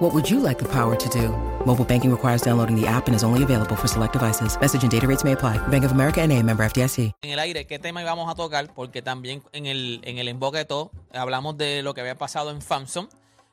What 0.00 0.14
would 0.14 0.30
you 0.30 0.40
like 0.40 0.58
the 0.58 0.68
power 0.68 0.96
to 0.96 1.08
do? 1.10 1.28
Mobile 1.66 1.84
banking 1.84 2.10
requires 2.10 2.40
downloading 2.40 2.74
the 2.74 2.86
app 2.86 3.06
and 3.06 3.14
is 3.14 3.22
only 3.22 3.42
available 3.42 3.76
for 3.76 3.86
select 3.86 4.14
devices. 4.14 4.58
Message 4.58 4.82
and 4.82 4.90
data 4.90 5.06
rates 5.06 5.24
may 5.24 5.32
apply. 5.32 5.58
Bank 5.68 5.84
of 5.84 5.92
America 5.92 6.22
and 6.22 6.32
a 6.32 6.42
member 6.42 6.64
FDIC. 6.64 7.12
en 7.20 7.32
el 7.32 7.38
aire 7.38 7.66
qué 7.66 7.78
tema 7.78 8.00
íbamos 8.00 8.30
a 8.30 8.34
tocar, 8.34 8.72
porque 8.72 9.02
también 9.02 9.42
en 9.52 9.66
el, 9.66 10.00
en 10.02 10.16
el 10.16 10.28
emboque 10.28 10.56
de 10.56 10.64
todo 10.64 10.90
hablamos 11.12 11.58
de 11.58 11.82
lo 11.82 11.92
que 11.92 12.00
había 12.00 12.16
pasado 12.16 12.50
en 12.50 12.62
Famson, 12.62 13.10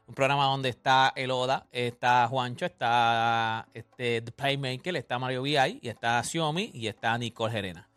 un 0.08 0.16
programa 0.16 0.46
donde 0.46 0.70
está 0.70 1.12
el 1.18 1.32
Oda, 1.32 1.68
está 1.74 2.26
Juancho, 2.30 2.66
está 2.66 3.68
este, 3.74 4.22
The 4.22 4.32
Playmaker, 4.32 4.96
está 4.96 5.20
Mario 5.20 5.42
VI, 5.42 5.80
y 5.82 5.90
está 5.90 6.24
Xiaomi 6.24 6.72
y 6.74 6.88
está 6.88 7.18
Nicole 7.18 7.52
Gerena. 7.52 7.90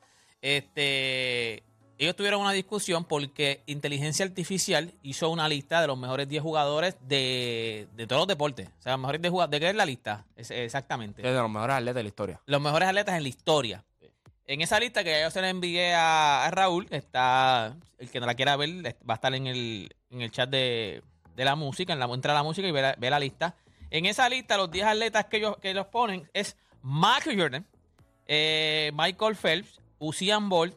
Este, 0.43 1.63
ellos 2.05 2.17
tuvieron 2.17 2.41
una 2.41 2.53
discusión 2.53 3.05
porque 3.05 3.63
Inteligencia 3.67 4.25
Artificial 4.25 4.93
hizo 5.03 5.29
una 5.31 5.49
lista 5.49 5.81
de 5.81 5.87
los 5.87 5.99
mejores 5.99 6.29
10 6.29 6.43
jugadores 6.43 6.97
de, 7.07 7.89
de 7.95 8.07
todos 8.07 8.21
los 8.21 8.29
deportes. 8.29 8.69
O 8.79 8.83
sea, 8.83 8.93
los 8.93 9.01
mejores 9.01 9.21
10 9.21 9.31
jugadores. 9.31 9.51
¿De 9.53 9.61
qué 9.61 9.71
es 9.71 9.77
la 9.77 9.85
lista? 9.87 10.25
Es- 10.37 10.51
exactamente 10.51 11.21
Es 11.23 11.35
de 11.35 11.41
los 11.41 11.51
mejores 11.51 11.77
atletas 11.77 11.95
de 11.97 12.03
la 12.03 12.09
historia. 12.09 12.41
los 12.47 12.61
mejores 12.61 12.89
atletas 12.89 13.15
en 13.17 13.23
la 13.23 13.29
historia. 13.29 13.85
En 14.47 14.63
esa 14.63 14.81
lista 14.81 15.05
que 15.05 15.21
yo 15.21 15.31
se 15.31 15.41
la 15.41 15.49
envié 15.49 15.95
a, 15.95 16.45
a 16.47 16.51
Raúl, 16.51 16.89
está 16.91 17.77
el 17.99 18.11
que 18.11 18.19
no 18.19 18.27
la 18.27 18.35
quiera 18.35 18.57
ver, 18.57 18.97
va 19.09 19.15
a 19.15 19.17
estar 19.17 19.33
en 19.35 19.47
el, 19.47 19.95
en 20.11 20.23
el 20.23 20.31
chat 20.33 20.51
de, 20.51 21.03
de 21.37 21.45
la 21.45 21.55
música, 21.55 21.93
en 21.93 22.01
la 22.01 22.07
entra 22.07 22.33
a 22.33 22.35
la 22.35 22.43
música 22.43 22.67
y 22.67 22.73
ve 22.73 22.83
la, 22.83 22.95
ve 22.99 23.11
la 23.11 23.21
lista. 23.21 23.55
En 23.91 24.07
esa 24.07 24.29
lista, 24.29 24.57
los 24.57 24.71
10 24.71 24.87
atletas 24.87 25.27
que 25.27 25.37
ellos, 25.37 25.57
que 25.59 25.71
ellos 25.71 25.87
ponen 25.87 26.29
es 26.33 26.57
Michael 26.83 27.39
Jordan, 27.41 27.67
eh, 28.27 28.91
Michael 28.95 29.37
Phelps, 29.37 29.81
Usain 29.99 30.49
Bolt, 30.49 30.75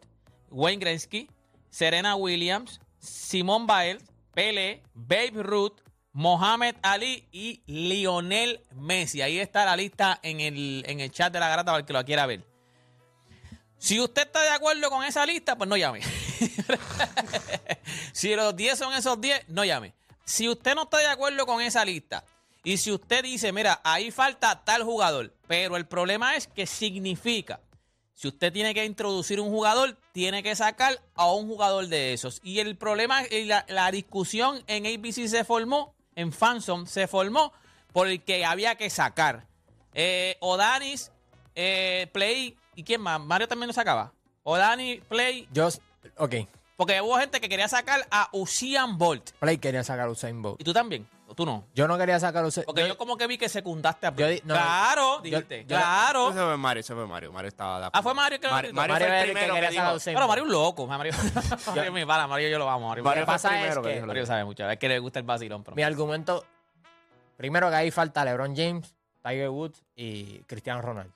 Wayne 0.53 0.79
Gretzky, 0.79 1.29
Serena 1.69 2.15
Williams, 2.15 2.79
Simone 2.99 3.65
Biles, 3.65 4.03
Pele, 4.33 4.81
Babe 4.93 5.43
Ruth, 5.43 5.81
Mohamed 6.13 6.75
Ali 6.81 7.27
y 7.31 7.61
Lionel 7.65 8.61
Messi. 8.75 9.21
Ahí 9.21 9.39
está 9.39 9.65
la 9.65 9.75
lista 9.75 10.19
en 10.23 10.39
el, 10.39 10.83
en 10.87 10.99
el 10.99 11.11
chat 11.11 11.33
de 11.33 11.39
la 11.39 11.49
garata 11.49 11.71
para 11.71 11.79
el 11.79 11.85
que 11.85 11.93
lo 11.93 12.05
quiera 12.05 12.25
ver. 12.25 12.45
Si 13.77 13.99
usted 13.99 14.21
está 14.21 14.41
de 14.41 14.49
acuerdo 14.49 14.89
con 14.89 15.03
esa 15.03 15.25
lista, 15.25 15.57
pues 15.57 15.69
no 15.69 15.75
llame. 15.75 16.01
si 18.13 18.33
los 18.33 18.55
10 18.55 18.77
son 18.77 18.93
esos 18.93 19.19
10, 19.19 19.49
no 19.49 19.65
llame. 19.65 19.93
Si 20.23 20.47
usted 20.47 20.73
no 20.75 20.83
está 20.83 20.99
de 20.99 21.07
acuerdo 21.07 21.45
con 21.45 21.61
esa 21.61 21.83
lista 21.83 22.23
y 22.63 22.77
si 22.77 22.91
usted 22.91 23.23
dice, 23.23 23.51
mira, 23.51 23.81
ahí 23.83 24.09
falta 24.09 24.63
tal 24.63 24.83
jugador, 24.83 25.33
pero 25.47 25.75
el 25.75 25.85
problema 25.85 26.37
es 26.37 26.47
que 26.47 26.65
significa, 26.65 27.59
si 28.13 28.27
usted 28.27 28.53
tiene 28.53 28.73
que 28.73 28.85
introducir 28.85 29.39
un 29.39 29.49
jugador, 29.49 29.97
tiene 30.11 30.43
que 30.43 30.55
sacar 30.55 31.01
a 31.15 31.31
un 31.31 31.47
jugador 31.47 31.87
de 31.87 32.13
esos. 32.13 32.39
Y 32.43 32.59
el 32.59 32.75
problema, 32.77 33.23
y 33.29 33.45
la, 33.45 33.65
la 33.67 33.89
discusión 33.91 34.63
en 34.67 34.85
ABC 34.85 35.27
se 35.27 35.43
formó, 35.43 35.93
en 36.15 36.31
Fansom 36.31 36.85
se 36.85 37.07
formó, 37.07 37.51
porque 37.91 38.45
había 38.45 38.75
que 38.75 38.89
sacar. 38.89 39.45
Eh, 39.93 40.37
Odanis, 40.39 41.11
eh, 41.55 42.07
Play, 42.11 42.57
¿y 42.75 42.83
quién 42.83 43.01
más? 43.01 43.19
Mario 43.19 43.47
también 43.47 43.67
lo 43.67 43.73
sacaba. 43.73 44.13
Odani, 44.43 44.97
Play, 45.07 45.47
Yo, 45.53 45.69
ok, 46.17 46.35
porque 46.75 46.99
hubo 47.01 47.17
gente 47.17 47.39
que 47.39 47.47
quería 47.47 47.67
sacar 47.69 48.05
a 48.11 48.27
Usain 48.33 48.97
Bolt. 48.97 49.31
Play 49.39 49.57
quería 49.57 49.83
sacar 49.83 50.07
a 50.07 50.11
Usain 50.11 50.37
¿Y 50.37 50.41
Bolt. 50.41 50.63
tú 50.63 50.73
también? 50.73 51.07
¿O 51.33 51.35
tú 51.35 51.47
no? 51.47 51.65
Yo 51.73 51.87
no 51.87 51.97
quería 51.97 52.19
sacar 52.19 52.45
Usain 52.45 52.63
Porque 52.63 52.87
yo, 52.87 52.95
como 52.95 53.17
que 53.17 53.25
vi 53.25 53.39
que 53.39 53.49
secundaste 53.49 54.05
a 54.05 54.13
yo 54.15 54.27
di- 54.27 54.39
no, 54.45 54.53
claro, 54.53 55.15
yo- 55.17 55.21
dijiste. 55.23 55.61
yo- 55.61 55.67
claro. 55.67 56.29
Ese 56.29 56.39
fue 56.43 56.57
Mario, 56.57 56.81
ese 56.81 56.93
fue 56.93 57.07
Mario. 57.07 57.31
Mario 57.31 57.47
estaba 57.47 57.79
de 57.81 57.89
Ah, 57.91 58.03
fue 58.03 58.13
Mario 58.13 58.39
que 58.39 58.45
lo 58.45 58.53
Mario. 58.53 58.71
Mario 58.73 58.93
Mario 58.93 59.07
fue 59.07 59.15
era 59.15 59.21
el 59.21 59.25
que 59.27 59.33
primero 59.33 59.53
que 59.55 59.61
quería 59.61 59.79
sacar. 59.81 59.95
Usain 59.95 60.15
Pero. 60.15 60.27
Mario 60.27 60.43
es 60.43 60.47
un 60.47 60.53
loco. 60.53 60.85
Mario, 60.85 61.11
Mario 61.67 61.83
es 61.83 61.91
mi 61.91 62.05
pana. 62.05 62.27
Mario 62.27 62.49
yo 62.49 62.59
lo 62.59 62.69
amo. 62.69 62.89
Mario, 62.89 63.03
Mario 63.03 63.25
pasa 63.25 63.47
es 63.49 63.61
primero 63.61 63.81
que 63.81 63.87
que 63.89 63.95
dijo. 63.95 64.05
Mario 64.05 64.25
sabe 64.27 64.45
mucho. 64.45 64.69
Es 64.69 64.77
que 64.77 64.87
le 64.87 64.99
gusta 64.99 65.17
el 65.17 65.25
vacilón. 65.25 65.63
Pero... 65.63 65.75
Mi 65.75 65.81
argumento, 65.81 66.45
primero 67.35 67.67
que 67.71 67.75
ahí 67.75 67.89
falta 67.89 68.23
LeBron 68.23 68.55
James, 68.55 68.93
Tiger 69.23 69.49
Woods 69.49 69.81
y 69.95 70.39
Cristiano 70.43 70.83
Ronaldo. 70.83 71.13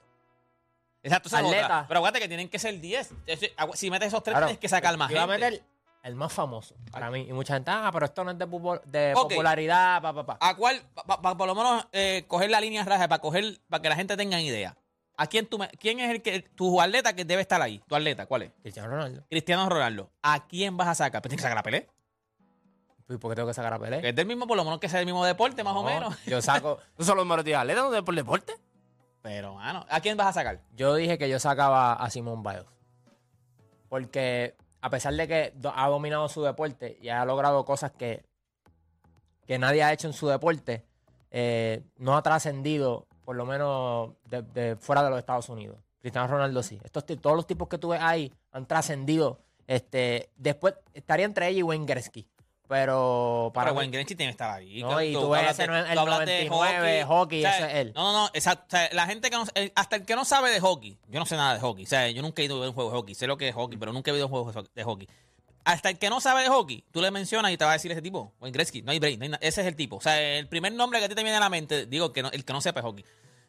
Exacto, 1.00 1.28
esa 1.28 1.38
es 1.40 1.44
Atleta. 1.46 1.84
Pero 1.86 1.98
aguante 1.98 2.18
que 2.18 2.26
tienen 2.26 2.48
que 2.48 2.58
ser 2.58 2.80
10. 2.80 3.12
Ese- 3.24 3.54
agu- 3.56 3.76
Si 3.76 3.88
metes 3.88 4.08
esos 4.08 4.20
tres, 4.22 4.32
Claro, 4.34 4.46
tienes 4.46 4.60
que 4.60 4.68
sacar 4.68 4.96
más 4.96 5.08
Iba 5.10 5.22
a 5.22 5.26
gente. 5.28 5.46
meter 5.46 5.62
el 6.08 6.16
más 6.16 6.32
famoso 6.32 6.74
para 6.90 7.10
mí. 7.10 7.26
Y 7.28 7.32
mucha 7.32 7.54
gente, 7.54 7.70
ah, 7.70 7.90
pero 7.92 8.06
esto 8.06 8.24
no 8.24 8.30
es 8.32 8.38
de, 8.38 8.46
de 8.86 9.14
Ok. 9.14 9.28
popularidad, 9.30 10.02
pa, 10.02 10.12
pa, 10.12 10.26
pa. 10.26 10.38
¿A 10.40 10.56
cuál? 10.56 10.82
Para 11.06 11.36
por 11.36 11.46
lo 11.46 11.54
menos 11.54 11.86
eh, 11.92 12.24
coger 12.26 12.50
la 12.50 12.60
línea 12.60 12.84
raja, 12.84 13.06
para 13.08 13.20
coger, 13.20 13.60
para 13.68 13.82
que 13.82 13.88
la 13.88 13.94
gente 13.96 14.16
tenga 14.16 14.40
idea. 14.40 14.76
¿A 15.16 15.26
quién 15.26 15.46
tú 15.46 15.58
me- 15.58 15.68
quién 15.68 15.98
es 16.00 16.10
el 16.10 16.22
que 16.22 16.40
tu 16.42 16.80
atleta 16.80 17.12
que 17.14 17.24
debe 17.24 17.42
estar 17.42 17.60
ahí? 17.60 17.82
Tu 17.88 17.94
atleta, 17.94 18.26
¿cuál 18.26 18.42
es? 18.42 18.52
Cristiano 18.62 18.88
Ronaldo. 18.88 19.24
Cristiano 19.28 19.68
Ronaldo. 19.68 20.10
¿A 20.22 20.46
quién 20.46 20.76
vas 20.76 20.88
a 20.88 20.94
sacar? 20.94 21.20
Pues 21.22 21.30
tienes 21.30 21.42
que 21.42 21.48
sacar 21.48 21.58
a 21.58 21.62
Pelé. 21.62 21.88
¿Y 23.10 23.16
por 23.16 23.30
qué 23.30 23.36
tengo 23.36 23.48
que 23.48 23.54
sacar 23.54 23.72
a 23.74 23.78
Pelé? 23.78 24.00
Que 24.00 24.10
es 24.10 24.16
del 24.16 24.26
mismo, 24.26 24.46
por 24.46 24.56
lo 24.56 24.64
menos 24.64 24.78
que 24.80 24.88
sea 24.88 24.98
del 24.98 25.06
mismo 25.06 25.24
deporte, 25.24 25.64
más 25.64 25.74
o 25.74 25.82
No, 25.82 25.88
menos. 25.88 26.24
Yo 26.26 26.40
saco. 26.42 26.78
¿No 26.98 27.04
son 27.04 27.16
los 27.16 27.26
mejores 27.26 27.44
días 27.44 27.60
atletas 27.60 27.90
no 27.90 28.04
por 28.04 28.14
deporte? 28.14 28.52
Pero, 29.22 29.54
mano, 29.54 29.84
¿a 29.90 30.00
quién 30.00 30.16
vas 30.16 30.28
a 30.28 30.32
sacar? 30.32 30.60
Yo 30.76 30.94
dije 30.94 31.18
que 31.18 31.28
yo 31.28 31.38
sacaba 31.40 31.94
a 31.94 32.08
Simón 32.10 32.42
Biles. 32.42 32.64
Porque 33.88 34.54
a 34.80 34.90
pesar 34.90 35.14
de 35.14 35.28
que 35.28 35.52
ha 35.74 35.88
dominado 35.88 36.28
su 36.28 36.42
deporte 36.42 36.98
y 37.00 37.08
ha 37.08 37.24
logrado 37.24 37.64
cosas 37.64 37.92
que, 37.92 38.24
que 39.46 39.58
nadie 39.58 39.82
ha 39.82 39.92
hecho 39.92 40.06
en 40.06 40.12
su 40.12 40.28
deporte, 40.28 40.84
eh, 41.30 41.82
no 41.96 42.16
ha 42.16 42.22
trascendido, 42.22 43.06
por 43.24 43.36
lo 43.36 43.44
menos 43.44 44.12
de, 44.28 44.76
fuera 44.76 45.02
de 45.02 45.10
los 45.10 45.18
Estados 45.18 45.48
Unidos. 45.48 45.78
Cristiano 46.00 46.28
Ronaldo 46.28 46.62
sí. 46.62 46.80
Estos, 46.84 47.04
todos 47.06 47.36
los 47.36 47.46
tipos 47.46 47.68
que 47.68 47.78
tú 47.78 47.88
ves 47.88 48.00
ahí 48.00 48.32
han 48.52 48.66
trascendido. 48.66 49.40
Este, 49.66 50.30
después 50.36 50.74
estaría 50.94 51.26
entre 51.26 51.48
ella 51.48 51.58
y 51.58 51.62
Wayne 51.62 51.86
Gretzky. 51.86 52.26
Pero 52.68 53.50
para 53.54 53.72
mí- 53.72 53.78
Wayne 53.78 53.92
Gretzky 53.92 54.14
tiene 54.14 54.30
que 54.30 54.34
estar 54.34 54.50
ahí. 54.58 54.82
No, 54.82 55.00
y 55.02 55.12
tú 55.12 55.30
ves 55.30 55.38
hablas 55.40 55.58
ese 55.58 55.70
de- 55.70 55.78
el 55.78 55.94
tú 55.94 56.00
hablas 56.00 56.18
de 56.20 56.44
99, 56.48 57.04
hockey, 57.04 57.38
O 57.44 57.48
sea, 57.48 57.56
ese 57.58 57.66
es 57.66 57.74
él. 57.74 57.92
No, 57.94 58.12
no, 58.12 58.18
no, 58.24 58.30
exacto. 58.34 58.64
O 58.66 58.70
sea, 58.70 58.88
la 58.92 59.06
gente 59.06 59.30
que 59.30 59.36
no, 59.36 59.44
eh, 59.54 59.72
hasta 59.74 59.96
el 59.96 60.04
que 60.04 60.14
no 60.14 60.24
sabe 60.24 60.50
de 60.50 60.60
hockey, 60.60 60.98
yo 61.08 61.18
no 61.18 61.26
sé 61.26 61.36
nada 61.36 61.54
de 61.54 61.60
hockey. 61.60 61.84
O 61.84 61.88
sea, 61.88 62.08
yo 62.10 62.20
nunca 62.22 62.42
he 62.42 62.44
ido 62.44 62.56
a 62.56 62.60
ver 62.60 62.68
un 62.68 62.74
juego 62.74 62.90
de 62.90 62.96
hockey. 62.96 63.14
Sé 63.14 63.26
lo 63.26 63.36
que 63.38 63.48
es 63.48 63.54
hockey, 63.54 63.78
pero 63.78 63.92
nunca 63.92 64.10
he 64.10 64.14
visto 64.14 64.26
un 64.26 64.30
juego 64.32 64.52
de 64.74 64.84
hockey. 64.84 65.08
Hasta 65.64 65.90
el 65.90 65.98
que 65.98 66.08
no 66.08 66.20
sabe 66.20 66.42
de 66.42 66.48
hockey, 66.48 66.84
tú 66.92 67.00
le 67.02 67.10
mencionas 67.10 67.52
y 67.52 67.56
te 67.56 67.64
va 67.64 67.70
a 67.70 67.74
decir 67.74 67.90
ese 67.92 68.00
tipo, 68.02 68.32
Wayne 68.40 68.54
Gretzky, 68.54 68.82
no 68.82 68.92
hay 68.92 68.98
break, 68.98 69.18
no 69.18 69.24
hay 69.24 69.28
na- 69.30 69.38
ese 69.40 69.60
es 69.62 69.66
el 69.66 69.76
tipo. 69.76 69.96
O 69.96 70.00
sea, 70.00 70.20
el 70.20 70.46
primer 70.48 70.72
nombre 70.72 70.98
que 70.98 71.06
a 71.06 71.08
ti 71.08 71.14
te 71.14 71.22
viene 71.22 71.36
a 71.36 71.40
la 71.40 71.50
mente, 71.50 71.86
digo, 71.86 72.12
que 72.12 72.22
no- 72.22 72.30
el 72.30 72.44
que 72.44 72.52
no 72.54 72.60
sepa 72.60 72.80
de 72.80 72.86
hockey, 72.86 73.04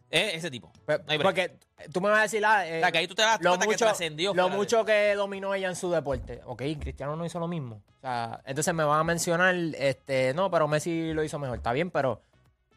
es 0.09 0.35
ese 0.35 0.49
tipo. 0.51 0.71
Pe- 0.85 0.97
No 0.99 1.03
hay 1.07 1.17
break. 1.17 1.21
porque 1.23 1.57
tú 1.91 2.01
me 2.01 2.09
vas 2.09 2.19
a 2.19 2.21
decir, 2.23 2.43
ah, 2.45 2.67
eh, 2.67 2.77
O 2.77 2.81
sea, 2.81 2.91
que 2.91 2.97
ahí 2.99 3.07
tú 3.07 3.15
te 3.15 3.21
das 3.21 3.39
lo 3.41 3.49
cuenta 3.51 3.65
que 3.65 3.71
mucho, 3.73 3.85
trascendió 3.85 4.33
lo 4.33 4.49
mucho 4.49 4.83
que 4.85 5.13
dominó 5.15 5.53
ella 5.53 5.67
en 5.69 5.75
su 5.75 5.89
deporte. 5.91 6.41
Ok, 6.45 6.61
Cristiano 6.79 7.15
no 7.15 7.25
hizo 7.25 7.39
lo 7.39 7.47
mismo. 7.47 7.81
O 7.97 8.01
sea, 8.01 8.41
entonces 8.45 8.73
me 8.73 8.83
van 8.83 8.99
a 8.99 9.03
mencionar, 9.03 9.53
este, 9.77 10.33
no, 10.33 10.49
pero 10.49 10.67
Messi 10.67 11.13
lo 11.13 11.23
hizo 11.23 11.37
mejor. 11.39 11.57
Está 11.57 11.71
bien, 11.73 11.91
pero 11.91 12.21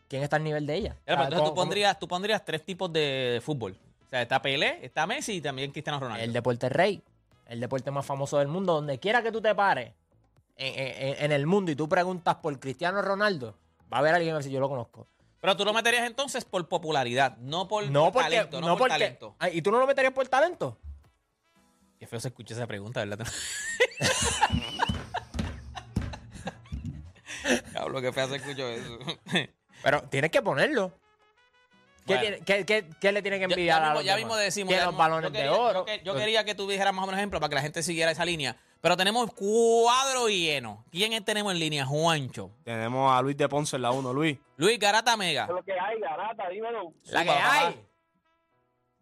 ¿quién 0.08 0.22
está 0.22 0.36
al 0.36 0.44
nivel 0.44 0.66
de 0.66 0.74
ella? 0.74 0.90
Ya, 0.90 0.94
O 0.94 0.98
pero 1.04 1.16
sea, 1.16 1.24
entonces 1.24 1.38
tú 1.38 1.50
¿cómo- 1.50 1.54
pondrías, 1.54 1.98
tú 1.98 2.08
pondrías 2.08 2.44
tres 2.44 2.64
tipos 2.64 2.92
de 2.92 3.40
fútbol. 3.44 3.76
O 4.06 4.10
sea, 4.10 4.22
está 4.22 4.42
Pelé, 4.42 4.78
está 4.84 5.06
Messi 5.06 5.34
y 5.36 5.40
también 5.40 5.70
Cristiano 5.72 5.98
Ronaldo. 6.00 6.22
El 6.22 6.32
deporte 6.34 6.68
rey, 6.68 7.02
el 7.46 7.60
deporte 7.60 7.90
más 7.90 8.04
famoso 8.04 8.38
del 8.38 8.48
mundo, 8.48 8.74
donde 8.74 8.98
quiera 8.98 9.22
que 9.22 9.32
tú 9.32 9.40
te 9.40 9.54
pares 9.54 9.92
en, 10.56 10.74
en- 11.16 11.24
en 11.24 11.32
el 11.32 11.46
mundo 11.46 11.70
y 11.72 11.76
tú 11.76 11.88
preguntas 11.88 12.34
por 12.36 12.58
Cristiano 12.60 13.00
Ronaldo, 13.00 13.54
va 13.90 13.96
a 13.96 14.00
haber 14.00 14.14
alguien 14.14 14.28
que 14.30 14.32
va 14.32 14.38
a 14.38 14.40
decir, 14.40 14.52
yo 14.52 14.60
lo 14.60 14.68
conozco. 14.68 15.06
Pero 15.42 15.56
tú 15.56 15.64
lo 15.64 15.72
meterías 15.74 16.06
entonces 16.06 16.44
por 16.44 16.68
popularidad, 16.68 17.36
no 17.38 17.66
por, 17.66 17.90
No 17.90 18.04
por 18.04 18.12
porque, 18.12 18.28
talento, 18.36 18.60
no, 18.60 18.68
no 18.68 18.72
por 18.74 18.86
porque, 18.88 18.92
talento. 19.04 19.34
Ah, 19.40 19.50
¿y 19.50 19.60
tú 19.60 19.72
no 19.72 19.80
lo 19.80 19.88
meterías 19.88 20.12
por 20.12 20.28
talento? 20.28 20.78
Qué 21.98 22.06
feo 22.06 22.20
se 22.20 22.28
escucha 22.28 22.54
esa 22.54 22.68
pregunta, 22.68 23.04
¿verdad? 23.04 23.26
Hablo 27.74 28.00
que 28.00 28.12
feo 28.12 28.28
se 28.28 28.36
escuchó 28.36 28.68
eso. 28.68 28.98
Pero 29.82 30.02
tienes 30.04 30.30
que 30.30 30.42
ponerlo. 30.42 30.92
¿Qué, 32.06 32.14
Bueno. 32.14 32.20
tiene- 32.22 32.40
qué- 32.44 32.64
qué- 32.64 32.86
qué 33.00 33.12
le 33.12 33.22
tiene 33.22 33.38
que 33.38 33.48
Ya- 33.48 33.54
envidiar 33.54 33.66
ya, 33.66 33.78
a 33.78 33.80
mismo, 33.90 33.94
los 33.94 34.04
ya 34.04 34.12
demás? 34.16 34.24
mismo 34.24 34.36
decimos. 34.36 34.72
Que 34.72 34.78
ya 34.78 34.86
los 34.86 34.96
balones 34.96 35.30
yo 35.30 35.32
quería- 35.32 35.50
de 35.50 35.56
oro. 35.56 35.86
Yo 36.04 36.14
quería 36.14 36.44
que 36.44 36.54
tú 36.54 36.68
dijeras 36.68 36.94
más 36.94 37.02
o 37.02 37.06
menos 37.06 37.18
ejemplo 37.18 37.40
para 37.40 37.48
que 37.48 37.54
la 37.56 37.62
gente 37.62 37.82
siguiera 37.82 38.12
esa 38.12 38.24
línea. 38.24 38.56
Pero 38.82 38.96
tenemos 38.96 39.32
cuadro 39.32 40.26
lleno. 40.28 40.84
¿Quién 40.90 41.24
tenemos 41.24 41.52
en 41.52 41.60
línea? 41.60 41.86
Juancho. 41.86 42.50
Tenemos 42.64 43.12
a 43.12 43.22
Luis 43.22 43.36
de 43.36 43.48
Ponce 43.48 43.76
en 43.76 43.82
la 43.82 43.92
1, 43.92 44.12
Luis. 44.12 44.36
Luis 44.56 44.76
Garata 44.76 45.16
Mega. 45.16 45.46
lo 45.46 45.62
que 45.62 45.72
hay, 45.78 46.00
garata, 46.00 46.48
dímelo. 46.48 46.92
La 47.12 47.22
que 47.22 47.30
hay. 47.30 47.86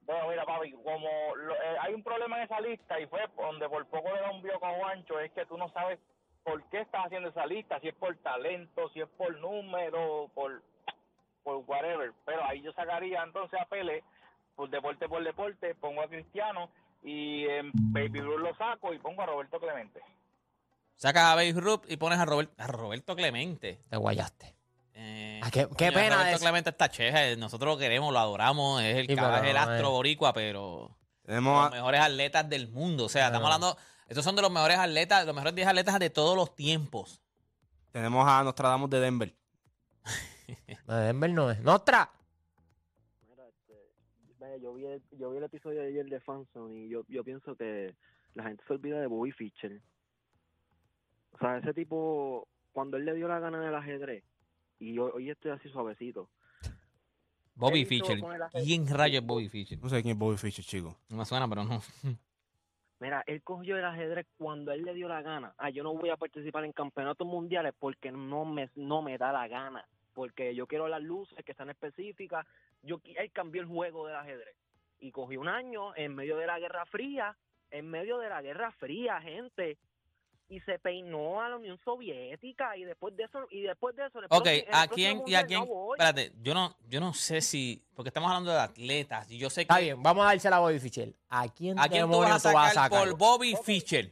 Bueno, 0.03 0.29
mira, 0.29 0.45
papi, 0.45 0.73
como 0.73 1.35
lo- 1.37 1.55
eh, 1.55 1.77
hay 1.81 1.95
un 1.95 2.03
problema 2.03 2.37
en 2.39 2.43
esa 2.45 2.61
lista 2.61 3.01
y 3.01 3.07
fue 3.07 3.21
donde 3.39 3.69
por 3.71 3.87
poco 3.87 4.13
le 4.15 4.21
da 4.21 4.31
un 4.33 4.43
bio 4.43 4.61
con 4.61 4.75
Juancho, 4.75 5.19
es 5.19 5.33
que 5.33 5.47
tú 5.47 5.57
no 5.57 5.69
sabes 5.71 5.99
por 6.45 6.63
qué 6.69 6.81
estás 6.81 7.07
haciendo 7.07 7.31
esa 7.31 7.47
lista, 7.47 7.81
si 7.81 7.89
es 7.89 7.95
por 7.95 8.15
talento, 8.19 8.91
si 8.91 9.01
es 9.01 9.09
por 9.17 9.35
número, 9.39 10.31
por, 10.35 10.63
por 11.43 11.57
whatever. 11.67 12.13
Pero 12.27 12.45
ahí 12.45 12.61
yo 12.61 12.73
sacaría 12.73 13.23
entonces 13.23 13.59
a 13.59 13.65
Pele, 13.67 14.03
por 14.57 14.69
deporte 14.69 15.09
por 15.09 15.25
deporte, 15.25 15.75
pongo 15.77 16.03
a 16.03 16.09
Cristiano 16.09 16.71
y 17.03 17.45
en 17.47 17.71
Baby 17.75 18.21
Ruth 18.21 18.41
lo 18.41 18.55
saco 18.57 18.93
y 18.95 18.99
pongo 18.99 19.23
a 19.23 19.27
Roberto 19.27 19.59
Clemente. 19.59 20.01
Sacas 20.97 21.25
a 21.25 21.35
Babe 21.35 21.53
Ruth 21.53 21.83
y 21.89 21.97
pones 21.97 22.19
a, 22.19 22.25
Robert- 22.27 22.53
a 22.61 22.67
Roberto 22.67 23.17
Clemente. 23.17 23.81
Te 23.89 23.97
guayaste. 23.97 24.55
Eh, 24.95 25.41
Ah, 25.43 25.51
qué- 25.51 25.67
qué 25.77 25.87
coño, 25.87 25.93
pena 25.95 26.17
Roberto. 26.17 26.41
Clemente 26.41 26.71
está 26.71 26.89
chévere. 26.91 27.37
Nosotros 27.37 27.75
lo 27.75 27.79
queremos, 27.79 28.13
lo 28.13 28.19
adoramos. 28.19 28.83
Es 28.83 28.97
el, 28.97 29.07
Sí, 29.07 29.13
es 29.15 29.19
el 29.19 29.57
astro 29.57 29.91
boricua, 29.91 30.33
pero 30.35 30.95
Tenemos 31.25 31.57
los 31.57 31.67
a- 31.73 31.75
mejores 31.77 32.01
atletas 32.03 32.49
del 32.51 32.69
mundo. 32.69 33.07
O 33.07 33.09
sea, 33.09 33.27
estamos 33.27 33.47
hablando. 33.47 33.79
Estos 34.09 34.25
son 34.25 34.37
de 34.37 34.43
los 34.43 34.51
mejores 34.51 34.77
atletas, 34.77 35.25
los 35.25 35.35
mejores 35.35 35.55
10 35.55 35.69
atletas 35.69 35.99
de 35.99 36.11
todos 36.11 36.37
los 36.37 36.55
tiempos. 36.55 37.23
tenemos 37.93 38.29
a 38.29 38.43
Nostradamus 38.45 38.91
de 38.91 39.01
Denver. 39.01 39.35
No, 40.87 40.97
Denver 40.97 41.31
no 41.31 41.51
es. 41.51 41.61
¡Nostra! 41.61 42.11
Yo 44.71 44.75
vi 44.75 44.87
el, 44.87 45.03
yo 45.19 45.31
vi 45.33 45.39
el 45.39 45.45
episodio 45.45 45.81
de 45.81 45.89
ayer 45.89 46.07
de 46.07 46.21
Fanson 46.21 46.73
y 46.73 46.89
yo, 46.89 47.05
yo 47.09 47.25
pienso 47.25 47.57
que 47.57 47.93
la 48.35 48.45
gente 48.45 48.63
se 48.67 48.73
olvida 48.73 49.01
de 49.01 49.09
Bobby 49.09 49.33
Fischer. 49.33 49.81
O 51.33 51.39
sea, 51.39 51.59
ese 51.59 51.75
tipo, 51.75 52.47
cuando 52.73 52.97
él 52.97 53.05
le 53.05 53.15
dio 53.15 53.27
la 53.27 53.41
gana 53.41 53.61
del 53.61 53.75
ajedrez, 53.75 54.23
y 54.79 54.97
hoy, 54.99 55.11
hoy 55.13 55.31
estoy 55.31 55.51
así 55.51 55.69
suavecito. 55.71 56.29
Bobby 57.57 57.85
Fischer. 57.85 58.21
¿Quién 58.53 58.87
rayos 58.87 59.23
es 59.23 59.27
Bobby 59.27 59.49
Fischer? 59.49 59.77
No 59.81 59.89
sé 59.89 60.03
quién 60.03 60.13
es 60.13 60.19
Bobby 60.19 60.37
Fischer, 60.37 60.65
chico. 60.65 60.97
No 61.09 61.17
me 61.17 61.25
suena, 61.25 61.49
pero 61.49 61.65
no. 61.65 61.81
Mira, 63.01 63.25
él 63.27 63.43
cogió 63.43 63.77
el 63.77 63.85
ajedrez 63.85 64.27
cuando 64.39 64.71
él 64.71 64.83
le 64.83 64.95
dio 64.95 65.09
la 65.09 65.23
gana. 65.23 65.53
Ah, 65.59 65.71
yo 65.71 65.83
no 65.83 65.95
voy 65.95 66.11
a 66.11 66.17
participar 66.17 66.65
en 66.65 66.73
campeonatos 66.73 67.27
mundiales 67.27 67.75
porque 67.77 68.13
no 68.13 68.45
me, 68.45 68.71
no 68.77 69.03
me 69.03 69.19
da 69.19 69.33
la 69.33 69.49
gana. 69.49 69.85
Porque 70.15 70.55
yo 70.55 70.69
quiero 70.69 70.87
las 70.87 71.03
luces 71.03 71.45
que 71.45 71.53
están 71.53 71.71
específicas. 71.71 72.47
Yo, 72.83 73.01
él 73.05 73.31
cambió 73.33 73.63
el 73.63 73.69
juego 73.69 74.07
del 74.07 74.17
ajedrez. 74.17 74.57
Y 74.99 75.13
cogió 75.13 75.41
un 75.41 75.49
año 75.49 75.95
en 75.97 76.15
medio 76.15 76.37
de 76.37 76.47
la 76.47 76.59
Guerra 76.59 76.87
Fría. 76.87 77.37
En 77.71 77.89
medio 77.89 78.19
de 78.19 78.29
la 78.29 78.43
Guerra 78.43 78.73
Fría, 78.73 79.21
gente. 79.21 79.79
Y 80.49 80.61
se 80.61 80.79
peinó 80.81 81.41
a 81.41 81.49
la 81.49 81.57
Unión 81.57 81.79
Soviética. 81.85 82.77
Y 82.77 82.85
después 82.85 83.17
de 83.17 83.25
eso, 83.25 83.47
y 83.51 83.63
después 83.63 83.95
de 83.97 84.07
eso. 84.07 84.19
Ok, 84.31 84.49
¿a 84.73 84.89
quién 84.89 85.23
y 85.27 85.35
a 85.35 85.47
quién? 85.47 85.61
no. 85.61 85.95
Espérate, 85.95 86.33
yo 86.43 86.55
no, 86.55 86.77
yo 86.89 87.01
no 87.01 87.15
sé 87.15 87.41
si. 87.41 87.83
Porque 87.95 88.09
estamos 88.09 88.29
hablando 88.29 88.51
de 88.51 88.59
atletas. 88.59 89.31
Y 89.31 89.39
yo 89.39 89.49
sé 89.49 89.61
que. 89.61 89.73
Está 89.73 89.79
bien, 89.79 90.03
vamos 90.03 90.25
a 90.25 90.29
dársela 90.29 90.57
a 90.57 90.61
Bobby 90.61 90.81
Fischer. 90.81 91.15
¿A 91.29 91.49
quién, 91.49 91.79
¿A 91.79 91.89
quién 91.89 92.11
tú 92.11 92.19
vas 92.19 92.45
a 92.45 92.71
sacar, 92.71 92.91
por 92.91 93.17
Bobby. 93.17 93.55
Fischer? 93.63 94.11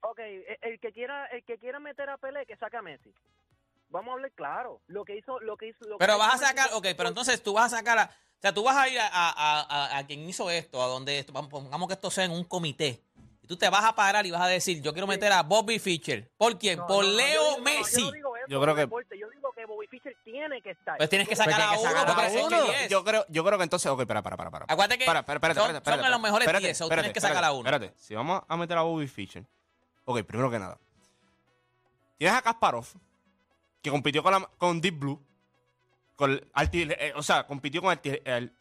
Ok, 0.00 0.20
el 0.62 0.78
que 0.78 0.92
quiera, 0.92 1.26
el 1.26 1.44
que 1.44 1.58
quiera 1.58 1.80
meter 1.80 2.08
a 2.08 2.18
Pelé, 2.18 2.46
que 2.46 2.56
saque 2.56 2.76
a 2.76 2.82
Messi. 2.82 3.12
Vamos 3.90 4.10
a 4.10 4.12
hablar 4.14 4.30
claro. 4.32 4.80
Lo 4.86 5.04
que 5.04 5.16
hizo, 5.16 5.40
lo 5.40 5.56
que 5.56 5.68
hizo. 5.68 5.78
lo 5.86 5.96
que 5.96 6.04
Pero 6.04 6.12
hizo 6.14 6.18
vas 6.18 6.34
a 6.34 6.46
sacar, 6.48 6.70
ok, 6.74 6.86
pero 6.96 7.08
entonces 7.08 7.42
tú 7.42 7.54
vas 7.54 7.72
a 7.72 7.76
sacar 7.78 7.98
a. 7.98 8.04
O 8.04 8.40
sea, 8.40 8.52
tú 8.54 8.62
vas 8.62 8.76
a 8.76 8.88
ir 8.88 9.00
a, 9.00 9.06
a, 9.08 9.30
a- 9.60 9.98
a- 9.98 10.06
quien 10.06 10.20
hizo 10.28 10.48
esto, 10.50 10.80
a 10.82 10.86
donde 10.86 11.18
esto, 11.18 11.32
vamos, 11.32 11.50
pongamos 11.50 11.88
que 11.88 11.94
esto 11.94 12.10
sea 12.10 12.24
en 12.24 12.30
un 12.30 12.44
comité. 12.44 13.02
Y 13.42 13.46
tú 13.48 13.56
te 13.56 13.68
vas 13.68 13.84
a 13.84 13.94
parar 13.96 14.26
y 14.26 14.30
vas 14.30 14.42
a 14.42 14.46
decir, 14.46 14.80
yo 14.82 14.92
quiero 14.92 15.06
meter 15.08 15.32
a 15.32 15.42
Bobby 15.42 15.78
Fischer. 15.78 16.30
¿Por 16.36 16.56
quién? 16.58 16.78
No, 16.78 16.86
Por 16.86 17.04
no, 17.04 17.10
no, 17.10 17.16
Leo 17.16 17.32
yo 17.34 17.40
digo- 17.42 17.56
no, 17.58 17.64
Messi. 17.64 18.00
yo 18.00 18.06
no 18.06 18.12
digo 18.12 18.36
eso, 18.36 18.46
Yo 18.48 18.60
creo 18.62 18.74
que- 18.74 18.80
deporte, 18.82 19.18
yo 19.18 19.28
digo 19.30 19.50
que 19.52 19.64
Bobby 19.66 19.86
Fischer 19.88 20.14
tiene 20.22 20.62
que 20.62 20.70
estar. 20.70 20.96
Pues 20.98 21.08
tienes 21.10 21.28
que 21.28 21.34
sacar 21.34 21.60
a 21.60 21.70
uno 21.72 21.80
sacar 21.82 22.08
a 22.10 22.14
porque 22.14 22.26
es 22.38 22.44
uno. 22.44 22.56
el 22.58 22.64
10. 22.66 22.88
Yo 22.90 23.02
creo, 23.04 23.24
yo 23.28 23.44
creo 23.44 23.58
que 23.58 23.64
entonces. 23.64 23.90
Ok, 23.90 24.00
espera, 24.02 24.22
para, 24.22 24.36
para, 24.36 24.50
para. 24.50 24.64
Acuérdate 24.68 24.98
que 24.98 25.04
Espera, 25.04 25.20
espera, 25.20 25.36
espérate, 25.38 25.60
son, 25.60 25.64
espérate, 25.70 25.78
espérate, 25.78 26.02
son 26.02 26.06
de 26.06 26.10
los 26.10 26.20
mejores 26.20 26.46
espérate, 26.46 26.64
10, 26.66 26.78
so 26.78 26.84
espérate, 26.84 27.06
tienes 27.08 27.14
que 27.14 27.20
sacar 27.28 27.44
a 27.44 27.52
uno. 27.52 27.60
Espérate, 27.68 27.92
si 27.98 28.14
vamos 28.14 28.42
a 28.46 28.56
meter 28.56 28.76
a 28.78 28.82
Bobby 28.82 29.08
Fischer. 29.08 29.44
Ok, 30.04 30.22
primero 30.22 30.48
que 30.50 30.58
nada. 30.60 30.78
Tienes 32.18 32.36
a 32.36 32.42
Kasparov, 32.42 32.86
que 33.88 33.92
compitió 33.92 34.22
con, 34.58 34.80
Deep 34.80 34.98
Blue. 34.98 35.20
Con 36.14 36.32
eh, 36.32 37.12
o 37.16 37.22
sea, 37.22 37.46
compitió 37.46 37.80
con 37.80 37.98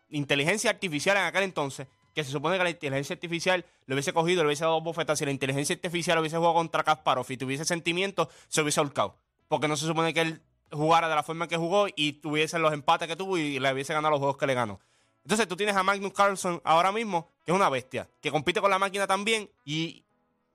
inteligencia 0.10 0.70
artificial 0.70 1.18
en 1.18 1.24
aquel 1.24 1.44
entonces. 1.44 1.88
Que 2.14 2.24
se 2.24 2.32
supone 2.32 2.58
que 2.58 2.64
la 2.64 2.70
inteligencia 2.70 3.14
artificial 3.14 3.66
le 3.86 3.94
hubiese 3.94 4.14
cogido, 4.14 4.44
le 4.44 4.48
hubiese 4.48 4.64
dado 4.64 4.82
bofetas. 4.82 5.20
Si 5.20 5.26
la 5.26 5.32
inteligencia 5.32 5.76
artificial 5.76 6.18
hubiese 6.18 6.38
jugado 6.38 6.56
contra 6.56 6.84
Kasparov 6.84 7.26
y 7.30 7.38
tuviese 7.38 7.66
sentimientos, 7.66 8.30
se 8.48 8.62
hubiese 8.62 8.80
ahorcado. 8.80 9.18
Porque 9.48 9.68
no 9.68 9.76
se 9.76 9.86
supone 9.86 10.14
que 10.14 10.22
él 10.22 10.42
jugara 10.72 11.10
de 11.10 11.16
la 11.16 11.24
forma 11.24 11.48
que 11.48 11.58
jugó 11.58 11.88
y 11.96 12.14
tuviese 12.14 12.58
los 12.58 12.74
empates 12.74 13.08
que 13.08 13.16
tuvo 13.16 13.38
y 13.38 13.60
le 13.60 13.74
hubiese 13.74 13.94
ganado 13.94 14.12
los 14.12 14.20
juegos 14.20 14.38
que 14.38 14.48
le 14.48 14.54
ganó. 14.54 14.80
Entonces 15.24 15.48
tú 15.48 15.56
tienes 15.58 15.76
a 15.76 15.84
Magnus 15.84 16.14
Carlson 16.14 16.62
ahora 16.64 16.92
mismo, 16.92 17.30
que 17.46 17.52
es 17.52 17.56
una 17.56 17.70
bestia, 17.70 18.10
que 18.22 18.32
compite 18.32 18.62
con 18.62 18.72
la 18.72 18.80
máquina 18.80 19.06
también 19.06 19.50
y 19.66 20.06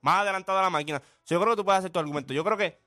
más 0.00 0.20
adelantado 0.20 0.58
a 0.58 0.62
la 0.62 0.70
máquina. 0.70 0.98
O 0.98 1.26
sea, 1.26 1.36
yo 1.36 1.40
creo 1.40 1.52
que 1.52 1.60
tú 1.60 1.64
puedes 1.64 1.80
hacer 1.80 1.90
tu 1.90 1.98
argumento. 1.98 2.32
Yo 2.32 2.42
creo 2.42 2.56
que 2.56 2.78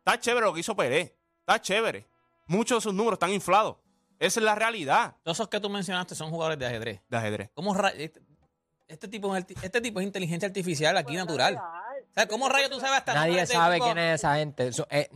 está 0.00 0.18
chévere 0.18 0.46
lo 0.46 0.52
que 0.54 0.60
hizo 0.60 0.74
Pelé. 0.76 1.14
Está 1.40 1.60
chévere. 1.60 2.06
Muchos 2.46 2.78
de 2.78 2.82
sus 2.82 2.94
números 2.94 3.14
están 3.16 3.30
inflados. 3.30 3.76
Esa 4.18 4.40
es 4.40 4.44
la 4.44 4.54
realidad 4.54 5.14
Todos 5.22 5.38
esos 5.38 5.48
que 5.48 5.60
tú 5.60 5.70
mencionaste 5.70 6.14
son 6.14 6.30
jugadores 6.30 6.58
de 6.58 6.66
ajedrez. 6.66 7.00
de 7.08 7.16
ajedrez. 7.16 7.50
¿Cómo 7.54 7.74
este, 7.88 8.20
este 8.88 9.08
tipo 9.08 9.34
es, 9.34 9.46
arti- 9.46 9.56
este 9.62 9.80
tipo 9.80 10.00
es 10.00 10.06
inteligencia 10.06 10.46
artificial 10.46 10.96
aquí 10.96 11.14
natural. 11.16 11.56
O 11.56 12.12
sea, 12.12 12.26
¿cómo 12.26 12.48
rayos 12.48 12.70
tú 12.70 12.80
sabes 12.80 12.98
hasta 12.98 13.14
Nadie 13.14 13.36
de 13.40 13.46
sabe 13.46 13.76
tipo- 13.76 13.86
quién 13.86 13.98
es 13.98 14.16
esa 14.16 14.34
gente. 14.36 14.66
Eso, 14.68 14.86
eh, 14.90 15.08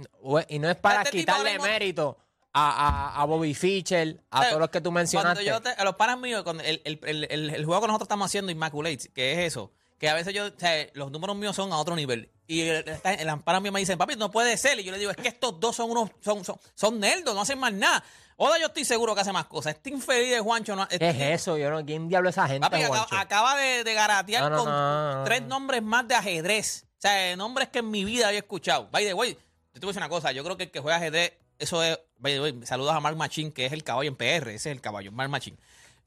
y 0.49 0.59
no 0.59 0.71
es 0.71 0.77
para 0.77 1.03
Este 1.03 1.19
quitarle 1.19 1.59
mérito 1.59 2.17
a, 2.53 2.71
a, 3.17 3.21
a 3.23 3.25
Bobby 3.27 3.53
Fischer, 3.53 4.23
a 4.31 4.39
O 4.39 4.43
sea, 4.43 4.49
todos 4.51 4.61
los 4.61 4.71
que 4.71 4.81
tú 4.81 4.85
Cuando 4.91 5.01
mencionaste. 5.01 5.45
yo 5.45 5.61
te- 5.61 5.71
a 5.71 5.85
los 5.85 5.97
panas 5.97 6.19
míos, 6.19 6.43
cuando 6.45 6.63
el, 6.63 6.81
el, 6.85 7.01
el, 7.03 7.25
el- 7.31 7.51
el 7.51 7.65
juego 7.65 7.81
que 7.83 7.87
nosotros 7.89 8.07
estamos 8.07 8.27
haciendo, 8.27 8.53
Immaculate, 8.53 9.09
que 9.13 9.33
es 9.33 9.39
eso, 9.41 9.73
que 10.05 10.11
a 10.11 10.15
veces 10.15 10.35
yo, 10.35 10.49
o 10.49 10.51
sea, 10.59 10.87
los 10.93 11.11
números 11.11 11.35
míos 11.35 11.57
son 11.57 11.73
a 11.73 11.79
otro 11.79 11.97
nivel. 11.97 12.31
Y 12.47 12.61
el, 12.61 12.85
el 13.19 13.29
amparo 13.31 13.59
mío 13.63 13.73
me 13.73 13.81
dicen, 13.81 13.97
papi, 13.97 14.17
no 14.17 14.31
puede 14.31 14.55
ser. 14.59 14.79
Y 14.79 14.85
yo 14.85 14.93
le 14.93 14.99
digo, 14.99 15.11
es 15.11 15.17
que 15.17 15.29
estos 15.29 15.59
dos 15.59 15.75
son 15.77 15.91
unos, 15.93 16.11
son, 16.21 16.45
son, 16.45 16.61
son 16.75 17.01
nerdos, 17.01 17.35
no 17.35 17.41
hacen 17.41 17.59
más 17.59 17.73
nada. 17.73 18.05
Oda 18.37 18.59
yo 18.59 18.67
estoy 18.67 18.85
seguro 18.85 19.15
que 19.15 19.23
hace 19.23 19.33
más 19.33 19.47
cosas. 19.47 19.77
Este 19.77 19.89
infeliz 19.89 20.29
de 20.31 20.41
Juancho 20.41 20.77
no 20.77 20.87
¿Qué 20.89 20.97
este- 20.97 21.09
es 21.33 21.41
eso? 21.41 21.57
Yo 21.57 21.71
no, 21.71 21.83
¿Quién 21.87 22.07
diablo 22.07 22.29
es 22.29 22.35
esa 22.35 22.47
gente, 22.47 22.61
Papi, 22.69 22.83
acaba, 23.13 23.57
de, 23.57 23.83
de 23.83 23.95
garatear 23.95 24.43
No, 24.43 24.51
no, 24.51 24.57
con 24.59 24.71
no. 24.71 25.25
tres 25.25 25.41
nombres 25.41 25.83
más 25.83 26.07
de 26.07 26.17
ajedrez. 26.17 26.85
O 26.85 27.01
sea, 27.01 27.35
nombres 27.37 27.71
que 27.71 27.79
en 27.79 27.91
mi 27.91 28.05
vida 28.05 28.29
había 28.29 28.41
escuchado. 28.41 28.91
By 28.91 29.07
the 29.07 29.15
way, 29.15 29.33
yo 29.33 29.39
te 29.73 29.81
voy 29.81 29.89
a 29.89 29.93
decir 29.93 30.03
una 30.03 30.11
cosa. 30.11 30.33
Yo 30.33 30.45
creo 30.45 30.59
que 30.59 30.65
el 30.65 30.71
que 30.71 30.81
juega 30.81 30.99
ajedrez, 30.99 31.33
eso 31.59 31.83
es. 31.83 31.99
By 32.19 32.35
the 32.35 32.41
way, 32.43 32.61
saludos 32.67 32.93
a 32.93 33.01
Mark 33.01 33.17
Machín, 33.17 33.53
que 33.53 33.65
es 33.65 33.73
el 33.73 33.83
caballo 33.83 34.09
en 34.11 34.17
PR. 34.17 34.49
Ese 34.51 34.69
es 34.69 34.77
el 34.77 34.83
caballo, 34.83 35.13
Mark 35.13 35.31
Machín. 35.31 35.59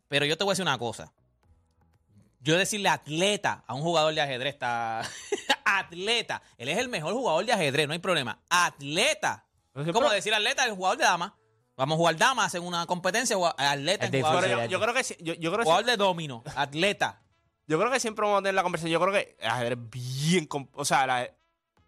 Pero 0.07 0.27
yo 0.27 0.37
te 0.37 0.43
voy 0.43 0.51
a 0.51 0.53
decir 0.53 0.61
una 0.63 0.77
cosa. 0.77 1.11
Yo 2.47 2.57
decirle 2.57 2.87
atleta 2.87 3.63
a 3.67 3.73
un 3.73 3.81
jugador 3.81 4.13
de 4.13 4.21
ajedrez 4.21 4.53
está. 4.53 5.01
atleta. 5.65 6.41
Él 6.57 6.69
es 6.69 6.77
el 6.77 6.87
mejor 6.87 7.13
jugador 7.13 7.45
de 7.45 7.51
ajedrez, 7.51 7.87
no 7.87 7.93
hay 7.93 7.99
problema. 7.99 8.39
Atleta. 8.49 9.45
Pero 9.73 9.91
Como 9.91 10.09
decir 10.09 10.33
atleta 10.33 10.63
el 10.65 10.71
jugador 10.71 10.97
de 10.97 11.03
dama. 11.03 11.37
Vamos 11.75 11.95
a 11.95 11.97
jugar 11.97 12.15
damas 12.15 12.55
en 12.55 12.63
una 12.63 12.85
competencia, 12.87 13.35
atleta 13.57 14.05
Es 14.05 14.13
en 14.13 14.21
jugador, 14.21 14.47
yo, 14.49 14.65
yo 14.65 14.79
creo 14.79 14.93
que 14.93 15.03
yo, 15.19 15.33
yo 15.33 15.51
creo 15.51 15.57
que 15.59 15.63
jugador 15.65 15.85
de 15.85 15.97
domino. 15.97 16.43
Atleta. 16.55 17.21
Yo 17.67 17.77
creo 17.77 17.91
que 17.91 17.99
siempre 17.99 18.23
vamos 18.23 18.39
a 18.39 18.41
tener 18.43 18.55
la 18.55 18.63
conversación. 18.63 18.93
Yo 18.93 19.01
creo 19.01 19.13
que 19.13 19.35
el 19.39 19.49
ajedrez 19.49 19.77
es 19.77 19.89
bien. 19.89 20.47
O 20.73 20.85
sea, 20.85 21.05
la- 21.05 21.23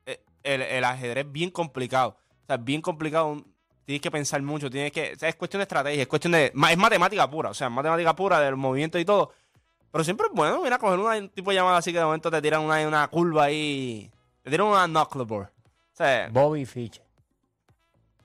eh, 0.06 0.24
el, 0.44 0.62
el 0.62 0.84
ajedrez 0.84 1.26
es 1.26 1.32
bien 1.32 1.52
complicado. 1.52 2.18
O 2.44 2.46
sea, 2.46 2.58
es 2.58 2.64
bien 2.66 2.82
complicado. 2.82 3.46
Tienes 3.86 4.02
que 4.02 4.12
pensar 4.12 4.42
mucho. 4.42 4.70
Tienes 4.70 4.92
que. 4.92 5.14
o 5.14 5.16
sea, 5.18 5.30
es 5.30 5.36
cuestión 5.36 5.60
de 5.60 5.64
estrategia. 5.64 6.02
Es 6.02 6.08
cuestión 6.08 6.34
de. 6.34 6.48
Es 6.48 6.78
matemática 6.78 7.30
pura. 7.30 7.50
O 7.50 7.54
sea, 7.54 7.68
es 7.68 7.74
matemática 7.74 8.14
pura 8.14 8.42
del 8.42 8.58
movimiento 8.58 9.00
y 9.00 9.06
todo. 9.06 9.32
Pero 9.92 10.04
siempre 10.04 10.28
es 10.28 10.34
bueno. 10.34 10.62
Mira, 10.62 10.78
coger 10.78 11.00
un 11.00 11.30
tipo 11.30 11.50
de 11.52 11.56
llamada 11.58 11.78
así 11.78 11.92
que 11.92 11.98
de 12.00 12.06
momento 12.06 12.30
te 12.30 12.42
tiran 12.42 12.62
una, 12.62 12.88
una 12.88 13.08
curva 13.08 13.46
ahí. 13.46 14.10
Te 14.44 14.52
tiran 14.52 14.68
una 14.68 14.86
knuckleball. 14.88 15.44
O 15.46 15.50
sea, 15.94 16.30
Bobby 16.32 16.66
Fischer. 16.66 17.04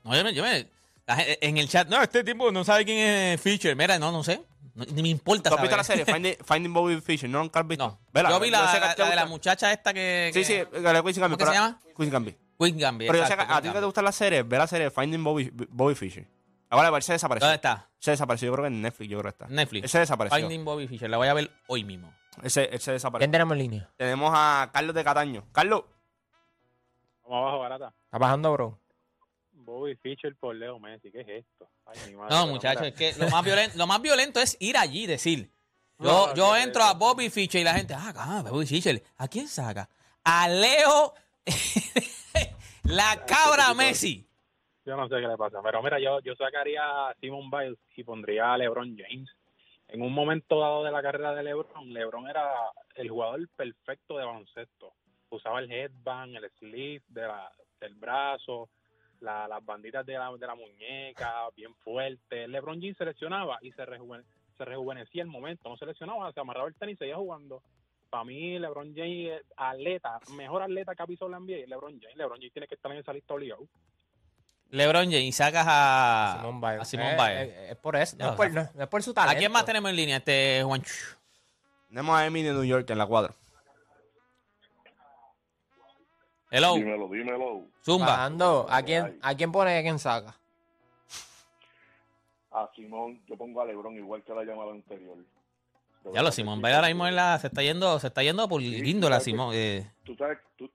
No, 0.05 0.15
yo 0.15 0.25
me, 0.25 0.35
yo 0.35 0.43
me- 0.43 0.69
la 1.07 1.19
en 1.41 1.59
el 1.59 1.69
chat, 1.69 1.89
no, 1.89 2.01
este 2.03 2.25
tipo 2.25 2.51
no 2.51 2.65
sabe 2.65 2.85
quién 2.85 2.99
es 2.99 3.41
Fischer. 3.41 3.75
Mira, 3.77 3.99
no, 3.99 4.13
no 4.13 4.23
sé. 4.23 4.43
No- 4.75 4.85
ni 4.87 5.03
me 5.03 5.09
importa. 5.09 5.51
¿tú 5.51 5.57
has 5.57 5.63
visto 5.63 5.77
la 5.77 5.85
serie 5.85 6.05
Finding, 6.05 6.37
Finding 6.45 6.73
Bobby 6.75 7.01
Fischer? 7.01 7.29
¿No 7.31 7.39
nunca 7.41 7.61
has 7.61 7.67
visto? 7.69 7.87
No. 7.87 7.99
Vela, 8.13 8.31
yo 8.31 8.41
vi 8.41 8.51
la, 8.51 8.63
la- 8.63 8.95
te 8.95 9.03
la 9.03 9.11
de 9.11 9.17
la 9.17 9.27
muchacha 9.27 9.73
esta 9.73 9.93
que. 9.95 10.31
Sí, 10.35 10.41
que- 10.41 10.45
sí, 10.45 10.81
la 10.83 10.93
de 10.93 11.03
Queen's 11.03 11.19
Gambit. 11.19 11.21
¿Cómo 11.21 11.39
que 11.39 11.45
se 11.45 11.51
pero- 11.51 11.53
llama? 11.53 11.81
Queen's 11.97 12.13
Gambit. 12.13 12.37
Queen 12.59 12.79
Gambit. 12.79 13.09
Pero 13.09 13.19
yo 13.19 13.27
sé 13.27 13.37
que 13.37 13.43
a 13.43 13.47
ti 13.47 13.53
Queen 13.63 13.73
que 13.75 13.79
te 13.81 13.85
gustan 13.87 14.05
las 14.05 14.15
series, 14.15 14.47
ve 14.49 14.59
la 14.59 14.67
serie 14.67 14.91
Finding 14.91 15.25
Bobby, 15.25 15.51
Bobby 15.71 15.95
Fischer. 15.95 16.27
Ahora, 16.75 16.89
a 16.89 16.91
ver, 16.91 17.03
se 17.03 17.13
desapareció. 17.13 17.47
¿Dónde 17.47 17.57
está? 17.57 17.89
Se 17.99 18.11
desapareció, 18.11 18.47
yo 18.47 18.53
creo 18.53 18.65
que 18.65 18.69
en 18.69 18.83
Netflix, 18.83 19.11
yo 19.11 19.19
creo 19.21 19.33
que 19.33 19.45
está. 19.45 19.47
Netflix. 19.55 19.85
Ese 19.87 19.99
desapareció. 20.01 20.39
Finding 20.39 20.65
Bobby 20.65 20.87
Fischer. 20.89 21.09
La 21.11 21.17
voy 21.17 21.29
a 21.29 21.35
ver 21.35 21.51
hoy 21.69 21.85
mismo. 21.85 22.13
Ese, 22.43 22.69
ese 22.75 22.93
desapareció. 22.93 23.25
¿Quién 23.25 23.33
tenemos 23.33 23.53
en 23.53 23.59
línea? 23.59 23.91
Tenemos 23.97 24.31
a 24.35 24.71
Carlos 24.73 24.95
de 24.95 25.05
Cataño. 25.05 25.45
Carlos, 25.53 25.85
Vamos 27.23 27.39
abajo, 27.43 27.59
barata. 27.61 27.95
¿Está 28.05 28.19
bajando, 28.19 28.53
bro? 28.53 28.79
Bobby 29.53 29.97
Fischer 29.97 30.37
por 30.37 30.55
Leo 30.55 30.79
Messi, 30.79 31.11
¿qué 31.11 31.21
es 31.23 31.29
esto? 31.29 31.71
Ay, 31.87 31.99
mi 32.11 32.17
madre, 32.17 32.35
No, 32.35 32.47
muchachos, 32.49 32.87
es 32.87 32.93
que 32.95 33.15
lo 33.15 33.31
más, 33.31 33.43
violento, 33.43 33.79
lo 33.79 33.87
más 33.87 34.03
violento 34.03 34.41
es 34.41 34.57
ir 34.61 34.77
allí 34.77 35.05
y 35.05 35.07
decir. 35.07 35.51
Yo, 35.99 36.27
No, 36.29 36.35
yo 36.35 36.53
que- 36.53 36.61
entro 36.63 36.83
a 36.83 36.93
Bobby 36.93 37.31
Fischer 37.31 37.63
y 37.63 37.65
la 37.65 37.73
gente, 37.73 37.95
ah, 37.95 38.13
ah, 38.17 38.43
Bobby 38.47 38.67
Fischer, 38.67 39.03
¿a 39.17 39.27
quién 39.29 39.49
saca? 39.49 39.89
A 40.23 40.49
Leo, 40.49 41.15
la 42.85 43.25
cabra 43.25 43.73
Messi. 43.75 44.29
Yo 44.87 44.97
no 44.97 45.09
sé 45.09 45.15
qué 45.17 45.27
le 45.29 45.37
pasa, 45.37 45.61
pero 45.63 45.83
mira, 45.83 45.99
yo, 45.99 46.21
yo 46.21 46.35
sacaría 46.35 47.09
a 47.09 47.15
Simon 47.21 47.51
Biles 47.51 47.79
y 47.97 48.05
pondría 48.05 48.53
a 48.53 48.59
LeBron 48.59 48.97
James. 48.99 49.31
En 49.89 50.03
un 50.03 50.13
momento 50.13 50.61
dado 50.61 50.85
de 50.85 50.91
la 50.91 51.03
carrera 51.03 51.35
de 51.35 51.43
LeBron, 51.43 51.93
LeBron 51.93 52.29
era 52.29 52.53
el 52.97 53.09
jugador 53.09 53.49
perfecto 53.57 54.19
de 54.19 54.25
baloncesto. 54.25 54.93
Usaba 55.31 55.61
el 55.61 55.71
headband, 55.73 56.37
el 56.37 56.51
sleeve 56.59 57.03
de 57.09 57.23
la, 57.23 57.51
del 57.81 57.95
brazo, 57.95 58.69
la- 59.21 59.49
las 59.49 59.65
banditas 59.65 60.05
de 60.05 60.15
la, 60.19 60.31
de 60.37 60.47
la 60.47 60.55
muñeca, 60.55 61.49
bien 61.57 61.75
fuerte. 61.77 62.47
LeBron 62.49 62.81
James 62.81 62.97
se 62.97 63.05
lesionaba 63.07 63.59
y 63.63 63.73
se, 63.73 63.85
rejuven- 63.87 64.25
se 64.59 64.65
rejuvenecía 64.65 65.23
el 65.23 65.29
momento. 65.29 65.69
No 65.69 65.77
se 65.77 65.87
lesionaba, 65.87 66.31
se 66.33 66.41
amarraba 66.41 66.69
el 66.69 66.75
tenis 66.77 66.97
y 66.97 66.99
seguía 66.99 67.17
jugando. 67.17 67.63
para 68.11 68.25
mí 68.25 68.59
LeBron 68.59 68.95
James 68.95 69.41
es 69.41 69.47
atleta, 69.57 70.21
mejor 70.37 70.63
atleta 70.63 70.95
que 70.95 71.03
ha 71.03 71.07
pisado 71.07 71.31
la 71.31 71.39
NBA 71.41 71.67
LeBron 71.69 71.99
James. 72.01 72.17
LeBron 72.17 72.39
James 72.39 72.53
tiene 72.53 72.69
que 72.69 72.75
estar 72.75 72.93
en 72.93 72.99
esa 72.99 73.13
lista 73.13 73.35
obligado. 73.35 73.67
LeBron 74.71 75.05
James 75.05 75.23
y 75.25 75.33
sacas 75.33 75.65
a 75.69 76.37
Simón 76.41 76.61
Biles. 76.61 76.81
a 76.81 76.85
Simón 76.85 77.07
Eh, 77.07 77.15
Biles. 77.17 77.49
eh, 77.57 77.67
es 77.71 77.77
por 77.77 77.97
eso. 77.97 78.17
No, 78.19 78.25
No, 78.27 78.31
es 78.33 78.37
por, 78.37 78.51
no. 78.53 78.63
no, 78.65 78.71
no 78.75 78.83
es 78.83 78.89
por 78.89 79.03
su 79.03 79.11
¿A 79.11 79.15
talento. 79.15 79.39
quién 79.39 79.53
más 79.53 79.65
tenemos 79.65 79.91
en 79.91 79.97
línea? 79.97 80.17
Este 80.17 80.63
Juancho. 80.65 80.93
Tenemos 81.89 82.17
a 82.19 82.27
Emi 82.27 82.43
de 82.43 82.53
New 82.53 82.65
York 82.65 82.89
en 82.91 82.99
la 82.99 83.07
cuadra. 83.07 83.35
Hello, 86.51 86.75
Dímelo, 86.75 87.09
dímelo. 87.09 87.67
Zumba. 87.85 88.07
Bajando, 88.07 88.67
¿a 88.71 88.83
quién, 88.83 89.19
¿a 89.23 89.35
quién 89.35 89.51
pone 89.51 89.75
y 89.75 89.79
a 89.79 89.83
quién 89.83 89.99
saca? 89.99 90.37
A 92.53 92.71
Simón, 92.77 93.21
yo 93.27 93.37
pongo 93.37 93.61
a 93.61 93.65
Lebron 93.65 93.97
igual 93.97 94.23
que 94.23 94.33
la 94.33 94.45
llamada 94.45 94.71
anterior. 94.71 95.17
Ya 96.13 96.23
lo 96.23 96.31
Simón 96.31 96.61
Biles 96.61 96.77
ahora 96.77 96.89
mismo 96.89 97.07
en 97.09 97.17
la- 97.17 97.39
se 97.39 97.49
está 97.49 97.63
yendo, 97.63 97.99
se 97.99 98.07
está 98.09 98.23
yendo 98.23 98.49
por 98.49 98.61
Sí, 98.61 98.81
guíndola, 98.83 99.17
claro 99.17 99.21
que- 99.25 99.31
Simón. 99.31 99.51
eh. 99.55 99.91
Tú 100.05 100.15
sabes, 100.15 100.39
tú, 100.57 100.71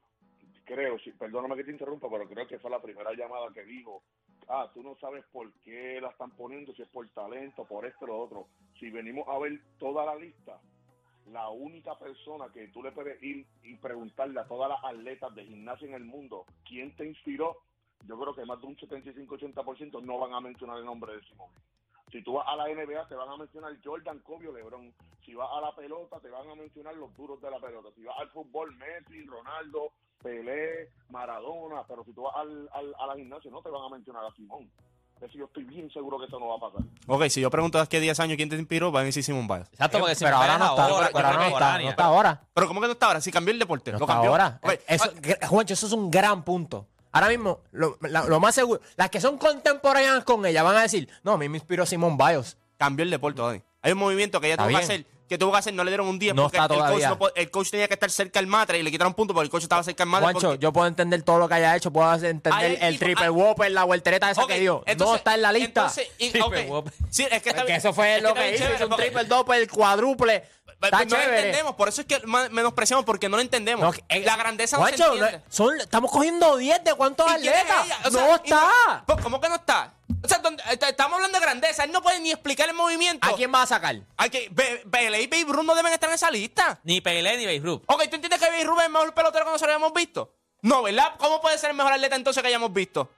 creo, 0.69 0.97
perdóname 1.17 1.55
que 1.55 1.63
te 1.63 1.71
interrumpa, 1.71 2.07
pero 2.09 2.29
creo 2.29 2.47
que 2.47 2.59
fue 2.59 2.69
la 2.69 2.81
primera 2.81 3.11
llamada 3.13 3.51
que 3.51 3.63
dijo, 3.63 4.03
ah, 4.47 4.69
tú 4.71 4.83
no 4.83 4.95
sabes 4.97 5.25
por 5.31 5.51
qué 5.63 5.99
la 5.99 6.09
están 6.09 6.29
poniendo, 6.31 6.73
si 6.73 6.83
es 6.83 6.87
por 6.89 7.09
talento, 7.09 7.65
por 7.65 7.87
esto 7.87 8.05
lo 8.05 8.19
otro. 8.19 8.47
Si 8.79 8.91
venimos 8.91 9.27
a 9.27 9.39
ver 9.39 9.59
toda 9.79 10.05
la 10.05 10.15
lista, 10.15 10.61
la 11.31 11.49
única 11.49 11.97
persona 11.97 12.49
que 12.53 12.67
tú 12.67 12.83
le 12.83 12.91
puedes 12.91 13.21
ir 13.23 13.47
y 13.63 13.75
preguntarle 13.77 14.39
a 14.39 14.47
todas 14.47 14.69
las 14.69 14.83
atletas 14.83 15.33
de 15.33 15.45
gimnasia 15.45 15.87
en 15.87 15.95
el 15.95 16.05
mundo, 16.05 16.45
¿quién 16.63 16.95
te 16.95 17.05
inspiró? 17.05 17.57
Yo 18.07 18.19
creo 18.19 18.35
que 18.35 18.45
más 18.45 18.61
de 18.61 18.67
un 18.67 18.77
75-80% 18.77 20.03
no 20.03 20.19
van 20.19 20.33
a 20.33 20.39
mencionar 20.39 20.77
el 20.77 20.85
nombre 20.85 21.15
de 21.15 21.23
Simón. 21.23 21.49
Si 22.11 22.23
tú 22.23 22.33
vas 22.33 22.47
a 22.47 22.55
la 22.55 22.65
NBA, 22.67 23.07
te 23.07 23.15
van 23.15 23.29
a 23.29 23.37
mencionar 23.37 23.71
Jordan, 23.83 24.19
Kobe 24.19 24.47
o 24.47 24.51
LeBron. 24.51 24.91
Si 25.25 25.35
vas 25.35 25.49
a 25.55 25.61
la 25.61 25.75
pelota, 25.75 26.19
te 26.19 26.29
van 26.29 26.49
a 26.49 26.55
mencionar 26.55 26.95
los 26.95 27.15
duros 27.15 27.39
de 27.41 27.51
la 27.51 27.59
pelota. 27.59 27.89
Si 27.95 28.03
vas 28.03 28.15
al 28.19 28.29
fútbol, 28.29 28.75
Messi, 28.77 29.25
Ronaldo, 29.25 29.91
Pelé, 30.23 30.89
Maradona. 31.09 31.83
Pero 31.87 32.03
si 32.03 32.13
tú 32.13 32.23
vas 32.23 32.35
al, 32.37 32.67
al- 32.73 32.95
a 32.99 33.07
la 33.07 33.15
gimnasia, 33.15 33.51
no 33.51 33.61
te 33.61 33.69
van 33.69 33.83
a 33.83 33.89
mencionar 33.89 34.25
a 34.25 34.31
Simón. 34.35 34.69
Eso 35.21 35.37
yo 35.37 35.45
estoy 35.45 35.65
bien 35.65 35.91
seguro 35.91 36.17
que 36.17 36.25
eso 36.25 36.39
no 36.39 36.47
va 36.47 36.55
a 36.55 36.71
pasar. 36.71 36.81
Ok, 37.05 37.23
si 37.27 37.41
yo 37.41 37.49
pregunto 37.51 37.77
hace 37.77 37.99
10 37.99 38.19
años 38.21 38.37
quién 38.37 38.47
te 38.49 38.55
inspiró, 38.55 38.89
van 38.91 39.01
a 39.03 39.05
decir 39.07 39.21
Simón 39.23 39.47
Biles. 39.47 39.67
Exacto, 39.73 39.99
porque 39.99 40.15
pero 40.17 40.29
Simón 40.29 40.33
ahora 40.33 40.57
no 40.57 40.65
está, 40.65 40.85
ahora, 40.85 41.09
pero 41.13 41.27
ahora 41.27 41.37
no 41.39 41.43
está, 41.45 41.77
no 41.81 41.89
está 41.89 42.05
ahora. 42.05 42.41
Pero 42.53 42.67
¿cómo 42.67 42.79
que 42.81 42.87
no 42.87 42.93
está 42.93 43.05
ahora? 43.07 43.21
Si 43.21 43.31
cambió 43.31 43.51
el 43.53 43.59
deporte. 43.59 43.91
No 43.91 43.99
lo 43.99 44.05
está 44.05 44.13
cambió. 44.13 44.31
ahora. 44.31 44.59
Eso, 44.87 45.11
Juancho, 45.47 45.73
eso 45.73 45.87
es 45.87 45.91
un 45.93 46.09
gran 46.09 46.43
punto. 46.43 46.87
Ahora 47.11 47.27
mismo, 47.29 47.61
lo, 47.71 47.97
la- 48.01 48.25
lo 48.25 48.39
más 48.39 48.53
seguro, 48.55 48.81
las 48.95 49.09
que 49.09 49.19
son 49.21 49.37
contemporáneas 49.37 50.23
con 50.23 50.45
ella 50.45 50.63
van 50.63 50.77
a 50.77 50.81
decir, 50.83 51.09
no, 51.23 51.33
a 51.33 51.37
mí 51.37 51.49
me 51.49 51.57
inspiró 51.57 51.85
Simón 51.85 52.17
Biles. 52.17 52.57
cambió 52.77 53.03
el 53.03 53.09
deporte, 53.09 53.41
Dani. 53.41 53.61
Hay 53.81 53.91
un 53.93 53.97
movimiento 53.97 54.39
que 54.39 54.47
ella 54.47 54.53
Está 54.55 54.67
tuvo 54.67 54.77
que 54.77 54.83
hacer, 54.83 55.05
que 55.27 55.37
tuvo 55.37 55.51
que 55.51 55.57
hacer, 55.57 55.73
no 55.73 55.83
le 55.83 55.91
dieron 55.91 56.07
un 56.07 56.17
10 56.19 56.33
No 56.35 56.43
porque 56.43 56.57
está 56.57 56.73
el, 56.73 56.79
coach 56.79 57.03
no 57.19 57.29
el 57.35 57.51
coach 57.51 57.69
tenía 57.71 57.87
que 57.87 57.93
estar 57.93 58.09
cerca 58.09 58.39
del 58.39 58.47
matre 58.47 58.79
y 58.79 58.83
le 58.83 58.91
quitaron 58.91 59.13
punto 59.13 59.33
porque 59.33 59.45
el 59.45 59.49
coach 59.51 59.63
estaba 59.63 59.83
cerca 59.83 60.03
del 60.03 60.09
matre. 60.11 60.23
Juancho, 60.25 60.47
porque- 60.49 60.61
yo 60.63 60.73
puedo 60.73 60.87
entender 60.87 61.21
todo 61.23 61.39
lo 61.39 61.47
que 61.47 61.53
haya 61.55 61.75
hecho, 61.75 61.91
puedo 61.91 62.13
entender 62.13 62.77
el 62.81 62.99
triple 62.99 63.25
hay- 63.25 63.29
whopper, 63.29 63.71
la 63.71 63.83
vueltereta 63.85 64.29
esa 64.31 64.45
que 64.47 64.59
dio. 64.59 64.83
no 64.85 64.91
entonces- 64.91 65.17
está 65.17 65.35
en 65.35 65.41
la 65.41 65.51
lista. 65.51 65.81
entonces, 65.81 66.07
y-. 66.17 66.31
Sí, 67.09 67.23
es 67.29 67.41
que 67.41 67.49
está 67.49 67.61
Porque 67.61 67.63
bien- 67.65 67.77
eso 67.77 67.93
fue 67.93 68.17
es 68.17 68.23
lo 68.23 68.33
que 68.33 68.49
hizo, 68.49 68.57
chévere 68.57 68.75
hizo 68.75 68.83
un 68.85 68.89
porque- 68.91 69.03
triple 69.05 69.23
doble, 69.25 69.57
el 69.57 69.69
cuádruple. 69.69 70.43
Está 70.81 70.99
no 70.99 71.03
lo 71.03 71.09
chévere. 71.09 71.37
entendemos, 71.37 71.75
por 71.75 71.89
eso 71.89 72.01
es 72.01 72.07
que 72.07 72.21
menospreciamos 72.51 73.03
porque 73.05 73.27
no 73.27 73.35
lo 73.37 73.41
entendemos. 73.41 73.93
No, 73.95 74.03
eh, 74.07 74.21
la 74.23 74.37
grandeza 74.37 74.77
no 74.77 74.85
se 74.87 74.91
entiende. 74.95 75.41
son- 75.49 75.79
estamos 75.79 76.09
cogiendo 76.11 76.55
10 76.55 76.83
de 76.83 76.93
cuántos 76.93 77.29
¿Y 77.31 77.35
quién 77.41 77.53
es 77.53 77.61
atletas. 77.69 78.13
sea, 78.13 78.27
no 78.27 78.35
está. 78.35 79.03
¿Cómo 79.21 79.41
que 79.41 79.49
no 79.49 79.55
está? 79.55 79.93
O 80.23 80.27
sea, 80.27 80.39
donde- 80.39 80.63
est- 80.71 80.83
estamos 80.83 81.15
hablando 81.15 81.37
de 81.37 81.45
grandeza. 81.45 81.83
Él 81.83 81.91
no 81.91 82.01
puede 82.01 82.19
ni 82.21 82.31
explicar 82.31 82.69
el 82.69 82.75
movimiento. 82.75 83.27
¿A 83.27 83.35
quién 83.35 83.53
va 83.53 83.61
a 83.61 83.67
sacar? 83.67 83.95
Que, 84.31 84.47
Be- 84.51 84.83
Pelé 84.89 85.21
y 85.21 85.27
Babe 85.27 85.45
Ruth 85.53 85.65
no 85.65 85.75
deben 85.75 85.91
estar 85.93 86.09
en 86.09 86.15
esa 86.15 86.31
lista. 86.31 86.79
Ni 86.83 87.01
Pelé 87.01 87.37
ni 87.37 87.45
Babe 87.45 87.59
Ruth. 87.59 87.83
Ok, 87.87 88.03
¿tú 88.09 88.15
entiendes 88.15 88.39
que 88.39 88.45
Babe 88.49 88.63
Ruth 88.63 88.79
es 88.79 88.85
el 88.85 88.91
mejor 88.91 89.13
pelotero 89.13 89.45
que 89.45 89.51
nosotros 89.51 89.73
habíamos 89.75 89.93
visto? 89.93 90.33
No, 90.61 90.81
¿verdad? 90.83 91.13
¿Cómo 91.17 91.41
puede 91.41 91.57
ser 91.57 91.71
el 91.71 91.75
mejor 91.75 91.93
atleta 91.93 92.15
entonces 92.15 92.41
que 92.41 92.47
hayamos 92.47 92.71
visto? 92.73 93.09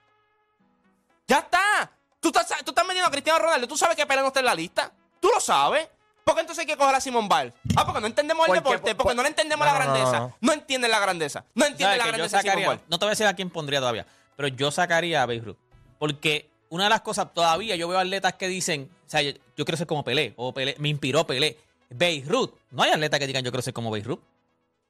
¡Ya 1.27 1.39
está! 1.39 1.91
Tú 2.19 2.27
estás, 2.29 2.47
tú 2.63 2.71
estás 2.71 2.85
metiendo 2.85 3.07
a 3.07 3.11
Cristiano 3.11 3.39
Ronaldo. 3.39 3.67
¿Tú 3.67 3.77
sabes 3.77 3.95
que 3.95 4.05
Pelé 4.05 4.21
no 4.21 4.27
está 4.27 4.39
en 4.41 4.45
la 4.47 4.55
lista? 4.55 4.91
¿Tú 5.19 5.29
lo 5.33 5.39
sabes? 5.39 5.87
¿Por 6.31 6.35
qué 6.37 6.41
entonces 6.41 6.61
hay 6.61 6.65
que 6.65 6.77
coger 6.77 6.95
a 6.95 7.01
Simón 7.01 7.27
Biles? 7.27 7.53
Ah, 7.75 7.85
porque 7.85 7.99
no 8.01 8.07
entendemos 8.07 8.47
el 8.47 8.53
deporte, 8.55 8.95
porque 8.95 9.09
por- 9.09 9.15
no 9.15 9.21
le 9.23 9.29
entendemos 9.29 9.65
No, 9.67 9.73
la 9.73 9.79
no, 9.79 9.85
grandeza. 9.93 10.19
no. 10.19 10.35
No, 10.39 10.53
entienden 10.53 10.91
la 10.91 10.99
grandeza. 10.99 11.43
No 11.55 11.65
entienden 11.65 11.87
¿Sabes 11.87 11.97
la 11.97 12.07
grandeza 12.07 12.41
de 12.41 12.51
Simón 12.51 12.81
no 12.87 12.97
te 12.99 13.05
voy 13.05 13.09
a 13.09 13.11
decir 13.11 13.27
a 13.27 13.33
quién 13.35 13.49
pondría 13.49 13.79
todavía, 13.79 14.05
pero 14.37 14.47
yo 14.47 14.71
sacaría 14.71 15.21
a 15.21 15.25
Babe 15.25 15.41
Ruth. 15.41 15.57
Porque 15.99 16.49
una 16.69 16.85
de 16.85 16.89
las 16.89 17.01
cosas, 17.01 17.33
todavía 17.33 17.75
yo 17.75 17.87
veo 17.87 17.99
atletas 17.99 18.33
que 18.33 18.47
dicen, 18.47 18.89
o 19.05 19.09
sea, 19.09 19.21
yo, 19.21 19.31
yo 19.57 19.65
quiero 19.65 19.75
ser 19.77 19.87
como 19.87 20.03
Pelé, 20.05 20.33
o 20.37 20.53
Pelé, 20.53 20.75
me 20.79 20.87
inspiró 20.89 21.27
Pelé. 21.27 21.57
Babe 21.89 22.23
Ruth, 22.25 22.51
no 22.71 22.83
hay 22.83 22.91
atletas 22.91 23.19
que 23.19 23.27
digan 23.27 23.43
yo 23.43 23.51
quiero 23.51 23.61
ser 23.61 23.73
como 23.73 23.91
Babe 23.91 24.03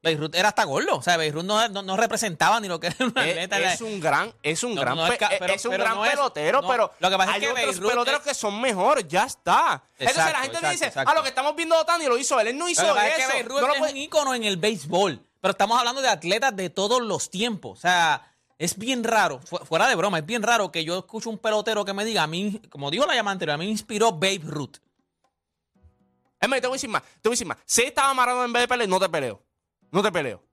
Ruth 0.03 0.33
era 0.35 0.49
hasta 0.49 0.63
gordo, 0.63 0.97
o 0.97 1.01
sea, 1.03 1.15
Babe 1.17 1.31
Ruth 1.31 1.43
no, 1.43 1.67
no- 1.69 1.83
no 1.83 1.95
representaba 1.95 2.59
ni 2.59 2.67
lo 2.67 2.79
que 2.79 2.87
era 2.87 2.95
un 3.05 3.13
Es, 3.17 3.29
atleta. 3.29 3.59
Eh, 3.59 3.73
es 3.73 3.81
un 3.81 3.99
gran, 3.99 4.33
es 4.41 4.63
un 4.63 4.73
No, 4.75 4.81
gran, 4.81 4.95
no 4.97 5.05
es 5.05 5.11
es, 5.13 5.17
pero- 5.39 5.53
es 5.53 5.65
un 5.65 5.71
pero 5.71 5.83
gran 5.83 6.03
es- 6.03 6.09
pelotero, 6.09 6.61
pero 6.67 6.91
lo 6.99 7.09
que 7.09 7.17
pasa 7.17 7.29
es 7.29 7.35
hay 7.35 7.41
que 7.41 7.49
otros 7.51 7.79
peloteros 7.79 8.19
es- 8.21 8.27
que 8.27 8.33
son 8.33 8.59
mejores, 8.59 9.05
ya 9.07 9.25
está. 9.25 9.83
Entonces 9.99 10.15
la 10.17 10.23
Exacto, 10.23 10.41
gente 10.41 10.47
exacto, 10.57 10.71
dice, 10.71 10.85
exacto. 10.87 11.11
ah, 11.11 11.13
lo 11.15 11.21
que 11.23 11.29
estamos 11.29 11.55
viendo 11.55 11.77
Otani 11.79 12.05
lo 12.07 12.17
hizo 12.17 12.39
él, 12.39 12.47
él 12.47 12.57
no 12.57 12.67
hizo 12.67 12.81
Lo 12.87 12.95
que 12.95 13.07
eso. 13.07 13.17
es 13.29 13.35
que 13.35 13.43
No 13.43 13.59
lo 13.61 13.73
es 13.73 13.79
puede- 13.79 13.91
un 13.91 13.97
ícono 13.97 14.33
en 14.33 14.43
el 14.43 14.57
béisbol, 14.57 15.23
pero 15.39 15.51
estamos 15.51 15.77
hablando 15.77 16.01
de 16.01 16.09
atletas 16.09 16.55
de 16.55 16.69
todos 16.71 16.99
los 17.01 17.29
tiempos. 17.29 17.77
O 17.77 17.81
sea, 17.81 18.27
es 18.57 18.77
bien 18.77 19.03
raro, 19.03 19.39
fu- 19.39 19.57
fuera 19.59 19.87
de 19.87 19.93
broma, 19.95 20.17
es 20.19 20.25
bien 20.25 20.41
raro 20.41 20.71
que 20.71 20.83
yo 20.83 20.97
escuche 20.97 21.29
un 21.29 21.37
pelotero 21.37 21.85
que 21.85 21.93
me 21.93 22.05
diga, 22.05 22.23
a 22.23 22.27
mí, 22.27 22.59
como 22.71 22.89
dijo 22.89 23.05
la 23.05 23.13
llamada 23.13 23.33
anterior, 23.33 23.53
a 23.53 23.57
mí 23.59 23.65
me 23.65 23.71
inspiró 23.71 24.11
Babe 24.13 24.41
Ruth. 24.43 24.77
Es 26.39 26.49
más, 26.49 26.59
te 26.59 26.65
voy 26.67 26.73
a 26.73 26.77
decir 26.77 26.89
más, 26.89 27.03
te 27.03 27.29
voy 27.29 27.33
a 27.33 27.35
decir 27.35 27.45
más. 27.47 27.57
Si 27.65 27.83
estaba 27.83 28.11
Maradona 28.15 28.45
en 28.45 28.53
vez 28.53 28.61
de 28.63 28.67
peleo, 28.67 28.87
no 28.87 28.99
te 28.99 29.07
peleo. 29.09 29.43
No 29.91 30.01
te 30.01 30.11
peleo. 30.11 30.43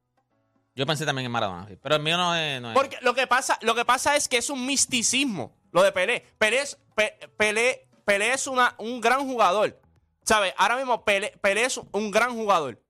Yo 0.75 0.87
pensé 0.87 1.05
también 1.05 1.27
en 1.27 1.33
Maradona, 1.33 1.67
pero 1.83 1.97
el 1.97 2.03
mío 2.03 2.17
no 2.17 2.35
es... 2.37 2.61
No 2.61 2.69
es. 2.71 2.75
Porque 2.75 2.99
lo 3.03 3.13
que 3.15 3.27
pasa, 3.27 3.59
lo 3.63 3.75
que 3.75 3.85
pasa 3.85 4.15
es 4.15 4.29
que 4.29 4.37
es 4.37 4.49
un 4.49 4.65
misticismo, 4.65 5.57
lo 5.73 5.83
de 5.83 5.91
Pelé. 5.91 6.25
Pelé 6.39 6.61
es, 6.61 6.79
Pe- 6.95 7.19
Pelé, 7.37 7.89
Pelé 8.05 8.33
es 8.33 8.47
una, 8.47 8.75
un 8.79 9.01
gran 9.01 9.27
jugador. 9.27 9.81
¿Sabes? 10.23 10.55
Ahora 10.57 10.77
mismo 10.77 11.05
Pelé, 11.05 11.33
Pelé 11.41 11.65
es 11.65 11.81
un 11.93 12.11
gran 12.13 12.35
jugador. 12.35 12.81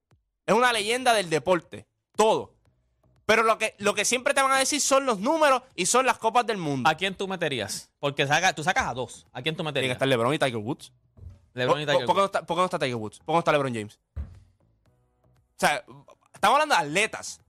Es 0.45 0.55
una 0.55 0.73
leyenda 0.73 1.15
del 1.15 1.31
deporte. 1.31 1.87
Todo. 2.15 2.55
Pero 3.25 3.43
lo 3.43 3.57
que, 3.59 3.75
lo 3.79 3.95
que 3.95 4.05
siempre 4.05 4.35
te 4.35 4.43
van 4.43 4.53
a 4.53 4.59
decir 4.59 4.81
son 4.83 5.07
los 5.07 5.19
números 5.21 5.63
y 5.75 5.87
son 5.87 6.05
las 6.05 6.19
copas 6.19 6.47
del 6.47 6.57
mundo. 6.59 6.89
¿A 6.91 6.95
quién 6.95 7.15
tú 7.15 7.27
meterías? 7.29 7.91
Porque 8.01 8.27
saca, 8.27 8.55
tú 8.55 8.63
sacas 8.65 8.87
a 8.87 8.95
dos. 8.95 9.27
¿A 9.33 9.41
quién 9.43 9.55
tú 9.55 9.63
Tiene 9.63 9.69
que 9.73 9.73
meterías? 9.81 9.93
estar 9.93 10.09
LeBron 10.09 10.35
y 10.35 10.39
Tiger 10.39 10.57
Woods. 10.57 10.93
LeBron 11.55 11.81
y 11.81 11.87
¿Por, 11.87 11.95
Tiger 11.95 12.07
por 12.07 12.15
qué 12.17 12.21
no 12.21 12.23
Woods. 12.25 12.35
está, 12.35 12.47
por 12.47 12.57
qué 12.57 12.61
no 12.61 12.65
está 12.67 12.79
Tiger 12.79 12.97
Woods? 12.97 13.19
¿Por 13.21 13.27
qué 13.27 13.33
no 13.33 13.39
está 13.39 13.53
LeBron 13.53 13.75
James? 13.75 13.99
O 14.17 14.21
sea, 15.61 15.85
estamos 16.39 16.55
hablando 16.61 16.75
de 16.77 16.81
atletas. 16.81 17.41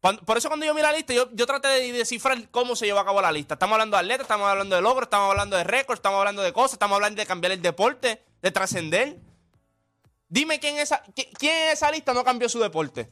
Cuando- 0.00 0.22
por 0.22 0.36
eso 0.36 0.48
cuando 0.48 0.66
yo 0.66 0.74
miro 0.74 0.86
la 0.86 0.92
lista, 0.96 1.14
yo, 1.14 1.30
yo 1.32 1.46
traté 1.46 1.68
de 1.68 1.92
descifrar 1.92 2.48
cómo 2.50 2.76
se 2.76 2.84
llevó 2.86 2.98
a 2.98 3.04
cabo 3.04 3.22
la 3.22 3.32
lista. 3.32 3.54
Estamos 3.54 3.74
hablando 3.74 3.96
de 3.96 4.00
atletas, 4.02 4.22
estamos 4.24 4.46
hablando 4.48 4.76
de 4.76 4.82
logros, 4.82 5.04
estamos 5.06 5.30
hablando 5.30 5.56
de 5.56 5.64
récords, 5.64 5.98
estamos 5.98 6.18
hablando 6.18 6.42
de 6.42 6.52
cosas, 6.52 6.74
estamos 6.74 6.94
hablando 6.96 7.20
de 7.20 7.26
cambiar 7.26 7.52
el 7.52 7.62
deporte, 7.62 8.22
de 8.42 8.50
trascender. 8.50 9.18
Dime 10.28 10.58
quién, 10.60 10.78
esa, 10.78 11.02
qui- 11.04 11.28
quién 11.38 11.54
en 11.56 11.68
esa 11.72 11.90
lista 11.90 12.12
no 12.12 12.22
cambió 12.24 12.48
su 12.48 12.58
deporte. 12.58 13.10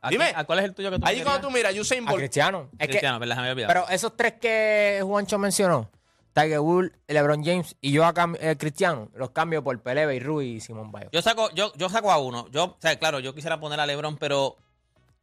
¿A, 0.00 0.08
dime. 0.10 0.32
a 0.36 0.44
cuál 0.44 0.60
es 0.60 0.64
el 0.66 0.74
tuyo 0.74 0.90
que 0.90 0.98
tú 0.98 1.06
Ahí 1.06 1.22
cuando 1.22 1.48
tú 1.48 1.50
miras, 1.50 1.74
Usain 1.76 2.06
A 2.06 2.10
Bolt. 2.10 2.20
Cristiano. 2.20 2.68
Es 2.78 2.78
que, 2.86 2.88
Cristiano, 2.92 3.16
olvidado. 3.16 3.66
pero 3.66 3.88
esos 3.88 4.16
tres 4.16 4.34
que 4.40 5.00
Juancho 5.02 5.36
mencionó, 5.38 5.90
Tiger 6.36 6.60
Woods, 6.60 6.92
LeBron 7.08 7.42
James 7.42 7.76
y 7.80 7.92
yo 7.92 8.04
a 8.04 8.12
cam- 8.12 8.36
eh, 8.38 8.56
Cristiano, 8.58 9.08
los 9.14 9.30
cambio 9.30 9.64
por 9.64 9.80
Pelé, 9.80 10.04
Beirut 10.04 10.42
y 10.42 10.60
Simón 10.60 10.92
Biles. 10.92 11.08
Yo 11.10 11.22
saco, 11.22 11.48
yo, 11.54 11.72
yo 11.76 11.88
saco 11.88 12.12
a 12.12 12.18
uno. 12.18 12.46
Yo, 12.50 12.64
o 12.64 12.76
sea, 12.78 12.98
claro, 12.98 13.20
yo 13.20 13.34
quisiera 13.34 13.58
poner 13.58 13.80
a 13.80 13.86
LeBron, 13.86 14.18
pero 14.18 14.56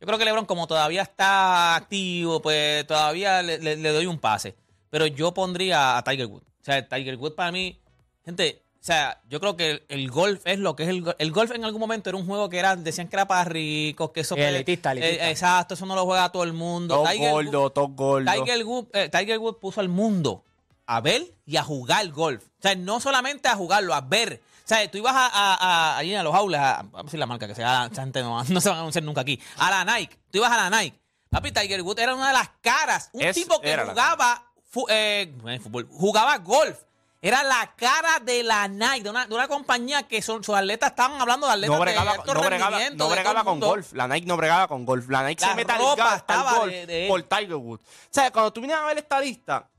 yo 0.01 0.07
creo 0.07 0.17
que 0.17 0.25
LeBron, 0.25 0.45
como 0.47 0.65
todavía 0.65 1.03
está 1.03 1.75
activo, 1.75 2.41
pues 2.41 2.87
todavía 2.87 3.43
le, 3.43 3.59
le- 3.59 3.77
le 3.77 3.89
doy 3.89 4.07
un 4.07 4.17
pase. 4.17 4.55
Pero 4.89 5.05
yo 5.05 5.33
pondría 5.35 5.97
a 5.97 6.03
Tiger 6.03 6.25
Woods. 6.25 6.45
O 6.61 6.63
sea, 6.63 6.87
Tiger 6.89 7.15
Woods 7.17 7.35
para 7.35 7.51
mí, 7.51 7.79
gente, 8.25 8.63
o 8.75 8.83
sea, 8.83 9.21
yo 9.29 9.39
creo 9.39 9.55
que 9.55 9.69
el, 9.71 9.83
el 9.89 10.09
golf 10.09 10.41
es 10.45 10.57
lo 10.57 10.75
que 10.75 10.83
es 10.83 10.89
el 10.89 11.01
golf. 11.03 11.15
El 11.19 11.31
golf 11.31 11.51
en 11.51 11.63
algún 11.63 11.79
momento 11.79 12.09
era 12.09 12.17
un 12.17 12.25
juego 12.25 12.49
que 12.49 12.57
era, 12.57 12.75
decían 12.75 13.07
que 13.07 13.15
era 13.17 13.27
para 13.27 13.43
ricos, 13.45 14.09
que 14.11 14.21
eso. 14.21 14.35
Elitista, 14.35 14.91
elitista. 14.93 15.27
Eh, 15.27 15.29
exacto, 15.31 15.75
eso 15.75 15.85
no 15.85 15.93
lo 15.95 16.05
juega 16.05 16.31
todo 16.31 16.43
el 16.43 16.53
mundo. 16.53 16.95
Top 16.95 17.07
Tiger 17.09 17.33
Woods- 17.33 17.45
gordo, 17.51 17.69
top 17.69 17.91
gordo. 17.95 18.31
Tiger 18.31 18.65
Woods, 18.65 18.89
eh, 18.93 19.09
Tiger 19.09 19.37
Woods 19.37 19.57
puso 19.61 19.79
al 19.79 19.89
mundo 19.89 20.43
a 20.85 21.01
ver 21.01 21.23
y 21.45 21.57
a 21.57 21.63
jugar 21.63 22.07
golf. 22.09 22.43
O 22.43 22.61
sea, 22.61 22.75
no 22.75 22.99
solamente 22.99 23.47
a 23.47 23.55
jugarlo, 23.55 23.93
a 23.93 24.01
ver. 24.01 24.41
O 24.63 24.67
sea, 24.67 24.89
tú 24.89 24.97
ibas 24.97 25.13
a, 25.15 25.27
a, 25.27 25.55
a- 25.55 25.97
allí 25.97 26.15
a 26.15 26.23
los 26.23 26.33
aulas, 26.33 26.61
a, 26.61 26.83
vamos 26.83 26.99
a 26.99 27.03
decir 27.03 27.19
la 27.19 27.25
marca 27.25 27.47
que 27.47 27.55
sea, 27.55 27.89
gente 27.93 28.21
no, 28.21 28.43
no 28.47 28.61
se 28.61 28.69
van 28.69 28.77
a 28.77 28.81
anunciar 28.81 29.03
nunca 29.03 29.21
aquí, 29.21 29.39
a 29.57 29.69
la 29.83 29.97
Nike. 29.97 30.17
Tú 30.31 30.37
ibas 30.39 30.51
a 30.51 30.69
la 30.69 30.81
Nike. 30.81 30.99
Papi, 31.29 31.51
Tiger 31.51 31.81
Woods 31.81 32.01
era 32.01 32.13
una 32.15 32.27
de 32.27 32.33
las 32.33 32.49
caras. 32.61 33.09
Un 33.13 33.21
Es- 33.23 33.35
tipo 33.35 33.59
que 33.59 33.75
jugaba 33.75 34.43
fu- 34.69 34.85
eh, 34.89 35.33
es 35.47 35.61
fútbol, 35.61 35.87
jugaba 35.91 36.37
golf. 36.37 36.77
Era 37.25 37.41
la 37.41 37.73
cara 37.77 38.19
de 38.21 38.43
la 38.43 38.67
Nike, 38.67 39.03
de 39.03 39.09
una, 39.09 39.25
de 39.25 39.33
una 39.33 39.47
compañía 39.47 40.03
que 40.03 40.21
son, 40.21 40.43
sus 40.43 40.53
atletas 40.55 40.89
estaban 40.89 41.21
hablando 41.21 41.47
de 41.47 41.53
atletas 41.53 41.75
No 41.77 41.81
bregaba, 41.81 42.11
de 42.11 42.17
alto 42.19 42.33
no 42.33 42.41
bregaba, 42.41 43.33
no 43.33 43.45
con 43.45 43.59
golf. 43.61 43.93
La 43.93 44.07
Nike 44.09 44.27
no 44.27 44.35
bregaba 44.35 44.67
con 44.67 44.85
golf. 44.85 45.07
La 45.09 45.25
Nike 45.25 45.41
La 45.45 45.55
se 45.55 45.61
estaba 45.61 46.57
golf 46.57 46.71
de- 46.71 46.85
de 46.85 47.07
por 47.07 47.23
Tiger 47.23 47.55
Woods. 47.55 47.81
O 47.81 48.07
sea, 48.11 48.29
cuando 48.29 48.51
tú 48.51 48.59
vienes 48.59 48.75
a 48.77 48.83
ver 48.85 48.97
esta 48.97 49.21
lista, 49.21 49.69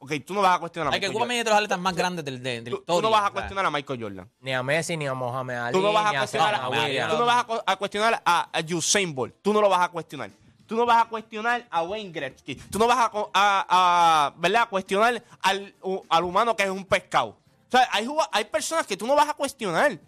Ok, 0.00 0.12
tú 0.24 0.32
no 0.34 0.42
vas 0.42 0.56
a 0.56 0.60
cuestionar 0.60 0.92
a 0.92 0.94
Hay 0.94 1.00
que 1.00 1.08
Michael 1.08 1.12
Cuba 1.12 1.24
Jordan. 1.26 1.44
de 1.44 1.50
los 1.50 1.56
atletas 1.56 1.78
más 1.80 1.94
grandes 1.96 2.24
del, 2.24 2.42
de, 2.42 2.60
de 2.62 2.70
la 2.70 2.76
Tú, 2.76 2.76
tú 2.76 2.92
historia. 2.92 3.02
no 3.02 3.10
vas 3.10 3.24
a 3.24 3.30
cuestionar 3.32 3.66
a 3.66 3.70
Michael 3.70 4.02
Jordan. 4.02 4.30
Ni 4.40 4.54
a 4.54 4.62
Messi, 4.62 4.96
ni 4.96 5.06
a 5.06 5.14
Mohamed 5.14 5.54
Ali. 5.56 5.72
Tú 5.72 5.80
no 5.82 5.92
vas 5.92 6.06
a 6.06 6.10
ni 6.10 6.16
a 6.16 6.20
cuestionar 6.20 6.54
a- 6.54 6.68
Williams. 6.68 7.12
Tú 7.12 7.18
no 7.18 7.26
vas 7.26 7.36
a, 7.40 7.44
cu- 7.46 7.62
a 7.66 7.76
cuestionar 7.76 8.22
a, 8.24 8.48
a 8.58 8.74
Usain 8.74 9.14
Bolt. 9.14 9.34
Tú 9.42 9.52
no 9.52 9.60
lo 9.60 9.68
vas 9.68 9.80
a 9.80 9.88
cuestionar. 9.88 10.30
Tú 10.66 10.76
no 10.76 10.84
vas 10.86 11.02
a 11.04 11.08
cuestionar 11.08 11.66
a 11.70 11.82
Wayne 11.82 12.12
Gretzky. 12.12 12.54
Tú 12.56 12.78
no 12.78 12.86
vas 12.86 13.06
a, 13.06 13.10
co- 13.10 13.30
a- 13.34 13.66
a, 13.68 14.34
¿verdad? 14.38 14.62
a 14.62 14.66
cuestionar 14.66 15.22
al, 15.42 15.74
u- 15.82 16.02
al 16.08 16.24
humano 16.24 16.54
que 16.54 16.62
es 16.62 16.70
un 16.70 16.84
pescado. 16.84 17.30
O 17.30 17.70
sea, 17.70 17.88
hay, 17.90 18.06
hay 18.32 18.44
personas 18.44 18.86
que 18.86 18.96
tú 18.96 19.06
no 19.06 19.16
vas 19.16 19.28
a 19.28 19.34
cuestionar. 19.34 19.98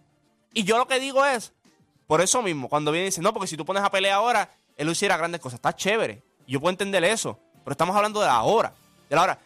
Y 0.53 0.63
yo 0.65 0.79
lo 0.79 0.87
que 0.87 1.01
digo 1.01 1.25
es, 1.25 1.53
por 2.07 2.21
eso 2.21 2.43
mismo, 2.43 2.69
cuando 2.69 2.93
viene 2.93 3.07
y 3.07 3.11
dice, 3.11 3.21
no, 3.23 3.33
porque 3.33 3.47
si 3.49 3.57
tú 3.57 3.65
pones 3.65 3.83
a 3.83 3.91
pelear 3.91 4.15
ahora, 4.15 4.51
él 4.77 4.89
hiciera 4.89 5.17
grandes 5.17 5.41
cosas. 5.41 5.59
Está 5.59 5.75
chévere. 5.75 6.23
Yo 6.47 6.61
puedo 6.61 6.71
entender 6.71 7.03
eso. 7.05 7.39
Pero 7.65 7.73
estamos 7.73 7.95
hablando 7.97 8.21
de 8.21 8.27
la 8.27 8.43
hora. 8.43 8.73
De 9.09 9.17
la 9.17 9.23
hora. 9.23 9.39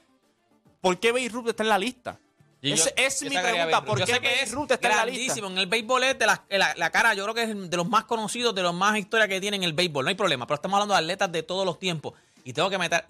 ¿Por 0.85 1.01
qué 1.01 1.13
Beirut 1.13 1.49
está 1.49 1.63
en 1.63 1.71
la 1.71 1.79
lista? 1.79 2.19
Yo- 2.61 2.75
es 2.97 3.23
mi 3.23 3.31
pregunta. 3.31 3.85
¿Por 3.85 4.05
qué 4.05 4.19
Beirut 4.19 4.71
está 4.71 4.89
en 4.91 4.97
la 4.97 5.07
lista? 5.07 5.39
En 5.47 5.57
el 5.59 5.67
béisbol 5.67 6.05
es 6.05 6.19
de 6.19 6.27
la, 6.27 6.45
la, 6.51 6.75
la 6.77 6.91
cara, 6.91 7.15
yo 7.15 7.23
creo 7.25 7.35
que 7.35 7.43
es 7.45 7.71
de 7.71 7.77
los 7.77 7.89
más 7.89 8.05
conocidos, 8.05 8.55
de 8.55 8.63
los 8.63 8.75
más 8.75 8.99
historias 8.99 9.29
que 9.29 9.41
tiene 9.41 9.57
en 9.57 9.63
el 9.63 9.73
béisbol. 9.73 10.05
No 10.05 10.11
hay 10.11 10.15
problema, 10.15 10.47
pero 10.47 10.57
estamos 10.57 10.75
hablando 10.77 10.93
de 10.95 11.01
atletas 11.01 11.33
de 11.33 11.43
todos 11.43 11.65
los 11.65 11.79
tiempos. 11.79 12.13
Y 12.45 12.53
tengo 12.53 12.69
que 12.69 12.77
meter. 12.77 13.07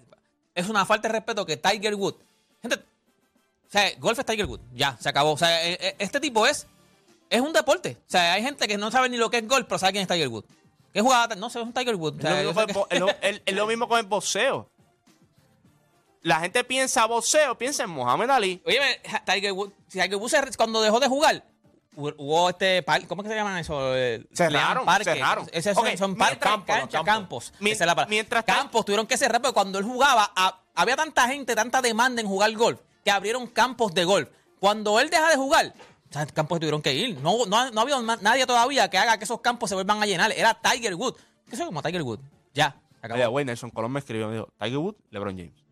Es 0.53 0.69
una 0.69 0.85
falta 0.85 1.09
de 1.09 1.13
respeto 1.15 1.45
que 1.45 1.57
Tiger 1.57 1.95
Wood. 1.95 2.15
Gente, 2.61 2.77
o 2.77 3.69
sea, 3.69 3.91
golf 3.99 4.17
es 4.19 4.25
Tiger 4.25 4.45
Wood. 4.45 4.61
Ya, 4.73 4.97
se 5.01 5.09
acabó. 5.09 5.33
O 5.33 5.37
sea, 5.37 5.65
eh, 5.67 5.77
eh, 5.81 5.95
este 5.99 6.21
tipo 6.21 6.47
es. 6.47 6.65
Es 7.29 7.41
un 7.41 7.51
deporte. 7.51 7.97
O 8.07 8.09
sea, 8.09 8.33
hay 8.33 8.41
gente 8.43 8.67
que 8.69 8.77
no 8.77 8.89
sabe 8.91 9.09
ni 9.09 9.17
lo 9.17 9.29
que 9.29 9.37
es 9.39 9.47
golf, 9.47 9.65
pero 9.67 9.79
sabe 9.79 9.91
quién 9.93 10.03
es 10.03 10.07
Tiger 10.07 10.29
Wood. 10.29 10.45
¿Qué 10.93 11.01
jugada? 11.01 11.35
No 11.35 11.49
sé, 11.49 11.59
es 11.59 11.65
un 11.65 11.73
Tiger 11.73 11.95
Wood. 11.95 12.13
O 12.13 12.17
Es 12.17 12.21
sea, 12.23 12.43
lo, 12.43 12.53
mismo 12.53 12.87
el, 13.21 13.41
es 13.45 13.53
lo 13.55 13.67
mismo 13.67 13.87
con 13.89 13.99
el 13.99 14.05
boxeo. 14.05 14.69
La 16.25 16.39
gente 16.39 16.63
piensa 16.63 17.05
boxeo, 17.05 17.55
piensa 17.55 17.83
en 17.83 17.91
Mohamed 17.91 18.29
Ali. 18.31 18.59
Oye, 18.65 18.79
Tiger 19.27 19.51
Wood, 19.51 19.69
si 19.87 19.99
Tiger 19.99 20.15
Wood 20.15 20.29
se- 20.29 20.57
cuando 20.57 20.81
dejó 20.81 20.99
de 20.99 21.07
jugar, 21.07 21.43
hubo 21.95 22.49
este 22.49 22.81
par- 22.81 23.05
¿cómo 23.05 23.21
es 23.21 23.25
que 23.27 23.29
se 23.29 23.35
llaman 23.35 23.59
eso? 23.59 23.95
Eh, 23.95 24.25
Cerraron, 24.33 24.85
parques. 24.85 25.13
cerraron. 25.13 25.47
Ese 25.53 25.75
son, 25.75 26.15
parques, 26.17 26.39
campos, 26.39 26.67
los 26.67 26.77
canchas, 26.79 27.03
campos. 27.03 27.51
campos. 27.51 27.53
Mien- 27.61 27.73
Esa 27.73 27.83
es 27.83 27.87
la 27.87 27.93
palabra. 27.93 28.09
mientras 28.09 28.43
campos 28.43 28.83
tuvieron 28.85 29.05
que 29.05 29.17
cerrar 29.17 29.39
porque 29.39 29.53
cuando 29.53 29.77
él 29.77 29.85
jugaba 29.85 30.31
a- 30.35 30.61
había 30.73 30.95
tanta 30.95 31.27
gente, 31.27 31.53
tanta 31.53 31.79
demanda 31.83 32.21
en 32.21 32.27
jugar 32.27 32.51
golf 32.53 32.79
que 33.03 33.11
abrieron 33.11 33.45
campos 33.45 33.93
de 33.93 34.03
golf. 34.03 34.27
Cuando 34.59 34.99
él 34.99 35.11
deja 35.11 35.29
de 35.29 35.35
jugar, 35.35 35.73
campos 36.33 36.59
tuvieron 36.59 36.81
que 36.81 36.91
ir. 36.91 37.19
No, 37.19 37.45
no, 37.45 37.69
no 37.69 37.81
había 37.81 38.01
nadie 38.01 38.47
todavía 38.47 38.89
que 38.89 38.97
haga 38.97 39.19
que 39.19 39.25
esos 39.25 39.41
campos 39.41 39.69
se 39.69 39.75
vuelvan 39.75 40.01
a 40.01 40.07
llenar. 40.07 40.31
Era 40.31 40.55
Tiger 40.59 40.95
Wood. 40.95 41.13
¿Qué 41.47 41.55
es 41.55 41.61
como 41.61 41.83
Tiger 41.83 42.01
Wood? 42.01 42.19
Ya. 42.55 42.75
acabó. 42.99 43.21
Oye, 43.35 43.45
Nelson 43.45 43.69
Colón 43.69 43.91
me 43.91 43.99
escribió, 43.99 44.27
me 44.29 44.33
dijo, 44.37 44.49
Tiger 44.59 44.77
Wood, 44.79 44.95
LeBron 45.11 45.37
James. 45.37 45.64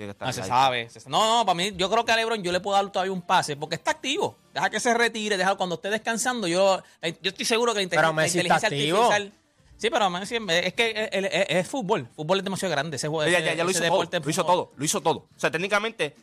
Tiene 0.00 0.12
que 0.12 0.12
estar 0.12 0.28
No, 0.28 0.32
se 0.32 0.40
ahí. 0.40 0.48
sabe. 0.48 0.88
se- 0.88 1.10
No, 1.10 1.38
no, 1.40 1.44
para 1.44 1.54
mí, 1.54 1.72
yo 1.76 1.90
creo 1.90 2.06
que 2.06 2.12
a 2.12 2.16
LeBron 2.16 2.42
yo 2.42 2.52
le 2.52 2.60
puedo 2.60 2.74
dar 2.74 2.90
todavía 2.90 3.12
un 3.12 3.20
pase 3.20 3.54
porque 3.54 3.74
está 3.74 3.90
activo. 3.90 4.34
Deja 4.54 4.70
que 4.70 4.80
se 4.80 4.94
retire, 4.94 5.36
deja 5.36 5.56
cuando 5.56 5.74
esté 5.74 5.90
descansando. 5.90 6.46
Yo, 6.46 6.82
yo 7.02 7.28
estoy 7.28 7.44
seguro 7.44 7.74
que 7.74 7.80
la, 7.80 7.88
Pero 7.90 8.14
inteligencia 8.38 8.68
activo. 8.68 8.96
artificial. 9.12 9.32
Sí, 9.76 9.90
pero 9.90 10.08
Messi 10.08 10.38
es 10.66 10.72
que 10.72 10.90
es, 11.12 11.24
es- 11.24 11.46
es 11.50 11.68
fútbol. 11.68 12.08
Fútbol 12.16 12.38
es 12.38 12.44
demasiado 12.44 12.70
grande. 12.72 12.96
Ese, 12.96 13.08
juego- 13.08 13.30
Ya, 13.30 13.40
ya, 13.40 13.52
ya 13.52 13.62
lo 13.62 13.70
hizo 13.70 13.82
todo. 13.82 14.04
Lo 14.24 14.30
hizo 14.30 14.44
todo. 14.46 14.72
Lo 14.74 14.84
hizo 14.86 15.00
todo. 15.02 15.16
O 15.18 15.38
sea, 15.38 15.50
técnicamente, 15.50 16.16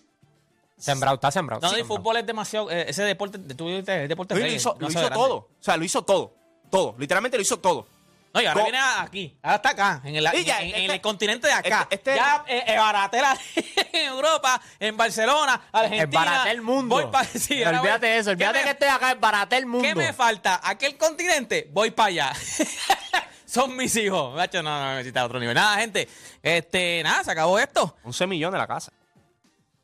Sembrado, 0.76 1.14
está 1.16 1.30
sembrado. 1.30 1.62
No, 1.62 1.68
el 1.70 1.76
sembrado. 1.76 1.98
fútbol 2.02 2.18
es 2.18 2.26
demasiado. 2.26 2.72
eh, 2.72 2.86
ese 2.90 3.04
deporte, 3.04 3.38
tú 3.38 3.68
deporte 3.84 4.34
lo 4.34 4.42
reggae, 4.42 4.56
hizo, 4.56 4.76
lo 4.80 4.90
hizo 4.90 5.10
todo. 5.12 5.36
O 5.36 5.48
sea, 5.60 5.78
lo 5.78 5.84
hizo 5.84 6.02
todo. 6.04 6.34
Todo. 6.72 6.96
Literalmente 6.98 7.38
lo 7.38 7.42
hizo 7.44 7.58
todo. 7.60 7.86
No, 8.34 8.42
y 8.42 8.46
ahora 8.46 8.64
viene 8.64 8.80
aquí. 9.00 9.38
Ahora 9.42 9.56
está 9.56 9.70
acá, 9.70 10.02
en 10.04 10.16
el, 10.16 10.24
ya, 10.46 10.62
en- 10.62 10.70
en 10.70 10.76
este- 10.82 10.94
el 10.96 11.02
continente 11.02 11.48
de 11.48 11.54
acá. 11.54 11.88
este- 11.90 11.96
este- 12.12 12.16
ya 12.16 12.44
eh, 12.48 12.64
eh, 12.68 12.78
baratela 12.78 13.38
en 13.94 14.06
Europa, 14.08 14.62
en 14.80 14.96
Barcelona, 14.98 15.62
Argentina. 15.72 16.04
Es 16.04 16.30
barate 16.30 16.52
el 16.52 16.62
mundo. 16.62 16.96
Voy 16.96 17.08
pa- 17.12 17.24
sí, 17.26 17.64
olvídate 17.64 17.90
voy- 17.90 18.00
de 18.00 18.18
eso. 18.20 18.30
¿Qué 18.30 18.34
Olvídate 18.36 18.60
me- 18.60 18.64
que 18.66 18.70
estoy 18.72 18.88
acá. 18.90 19.12
Es 19.12 19.20
barate 19.20 19.58
el 19.58 19.66
mundo. 19.66 19.88
¿Qué 19.88 19.96
me 19.96 20.14
falta? 20.14 20.60
¿Aquel 20.64 20.98
continente? 20.98 21.68
Voy 21.72 21.92
para 21.92 22.08
allá. 22.10 22.34
Son 23.46 23.76
mis 23.76 23.96
hijos. 23.96 24.36
Macho, 24.36 24.62
no, 24.62 24.78
no, 24.78 24.96
necesita 24.96 25.24
otro 25.26 25.40
nivel. 25.40 25.56
Nada, 25.56 25.78
gente. 25.78 26.08
Este, 26.44 27.02
nada, 27.04 27.24
se 27.24 27.32
acabó 27.32 27.58
esto. 27.58 27.96
11 28.04 28.28
millones 28.28 28.58
la 28.60 28.68
casa. 28.68 28.92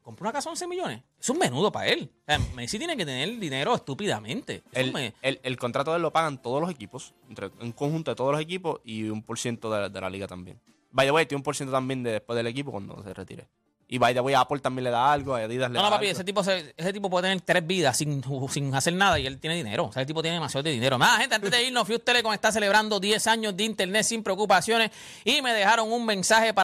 Compró 0.03 0.25
una 0.25 0.33
casa 0.33 0.49
de 0.49 0.51
11 0.51 0.67
millones. 0.67 1.01
Es 1.19 1.29
un 1.29 1.37
menudo 1.39 1.71
para 1.71 1.87
él. 1.87 2.11
O 2.11 2.25
sea, 2.25 2.37
Messi 2.55 2.77
tiene 2.77 2.95
que 2.97 3.05
tener 3.05 3.39
dinero 3.39 3.73
estúpidamente. 3.73 4.63
El, 4.73 4.91
me- 4.93 5.13
el- 5.21 5.39
el 5.43 5.57
contrato 5.57 5.91
de 5.91 5.97
él 5.97 6.01
lo 6.03 6.11
pagan 6.11 6.41
todos 6.41 6.61
los 6.61 6.69
equipos, 6.69 7.13
entre, 7.29 7.49
un 7.61 7.71
conjunto 7.71 8.11
de 8.11 8.15
todos 8.15 8.31
los 8.33 8.41
equipos 8.41 8.81
y 8.83 9.03
un 9.05 9.23
por 9.23 9.39
ciento 9.39 9.71
de, 9.71 9.89
de 9.89 10.01
la 10.01 10.09
liga 10.09 10.27
también. 10.27 10.59
By 10.91 11.07
the 11.07 11.11
way, 11.11 11.25
tiene 11.25 11.39
un 11.39 11.43
por 11.43 11.55
ciento 11.55 11.71
también 11.71 12.03
de 12.03 12.11
después 12.11 12.35
del 12.37 12.47
equipo 12.47 12.71
cuando 12.71 13.01
se 13.01 13.13
retire. 13.13 13.47
Y 13.85 13.99
by 13.99 14.11
the 14.13 14.21
way, 14.21 14.33
Apple 14.33 14.59
también 14.59 14.85
le 14.85 14.89
da 14.89 15.11
algo, 15.11 15.35
a 15.35 15.39
Adidas 15.39 15.69
le 15.69 15.75
No, 15.77 15.83
da 15.83 15.89
no, 15.89 15.95
papi, 15.95 16.07
algo. 16.07 16.15
ese 16.15 16.23
tipo, 16.23 16.43
se- 16.43 16.73
ese 16.75 16.93
tipo 16.93 17.09
puede 17.11 17.23
tener 17.27 17.41
tres 17.41 17.67
vidas 17.67 17.95
sin, 17.95 18.23
sin 18.49 18.73
hacer 18.73 18.93
nada 18.95 19.19
y 19.19 19.27
él 19.27 19.39
tiene 19.39 19.55
dinero. 19.55 19.85
O 19.85 19.91
sea, 19.91 20.01
ese 20.01 20.07
tipo 20.07 20.21
tiene 20.23 20.35
demasiado 20.35 20.63
de 20.63 20.71
dinero. 20.71 20.97
Nada, 20.97 21.19
gente, 21.19 21.35
antes 21.35 21.51
de 21.51 21.63
irnos, 21.67 21.85
Fuse 21.85 21.99
Telecom 21.99 22.33
está 22.33 22.51
celebrando 22.51 22.99
10 22.99 23.27
años 23.27 23.55
de 23.55 23.63
internet 23.65 24.03
sin 24.03 24.23
preocupaciones 24.23 24.89
y 25.23 25.41
me 25.43 25.53
dejaron 25.53 25.91
un 25.91 26.05
mensaje 26.07 26.47
para 26.47 26.51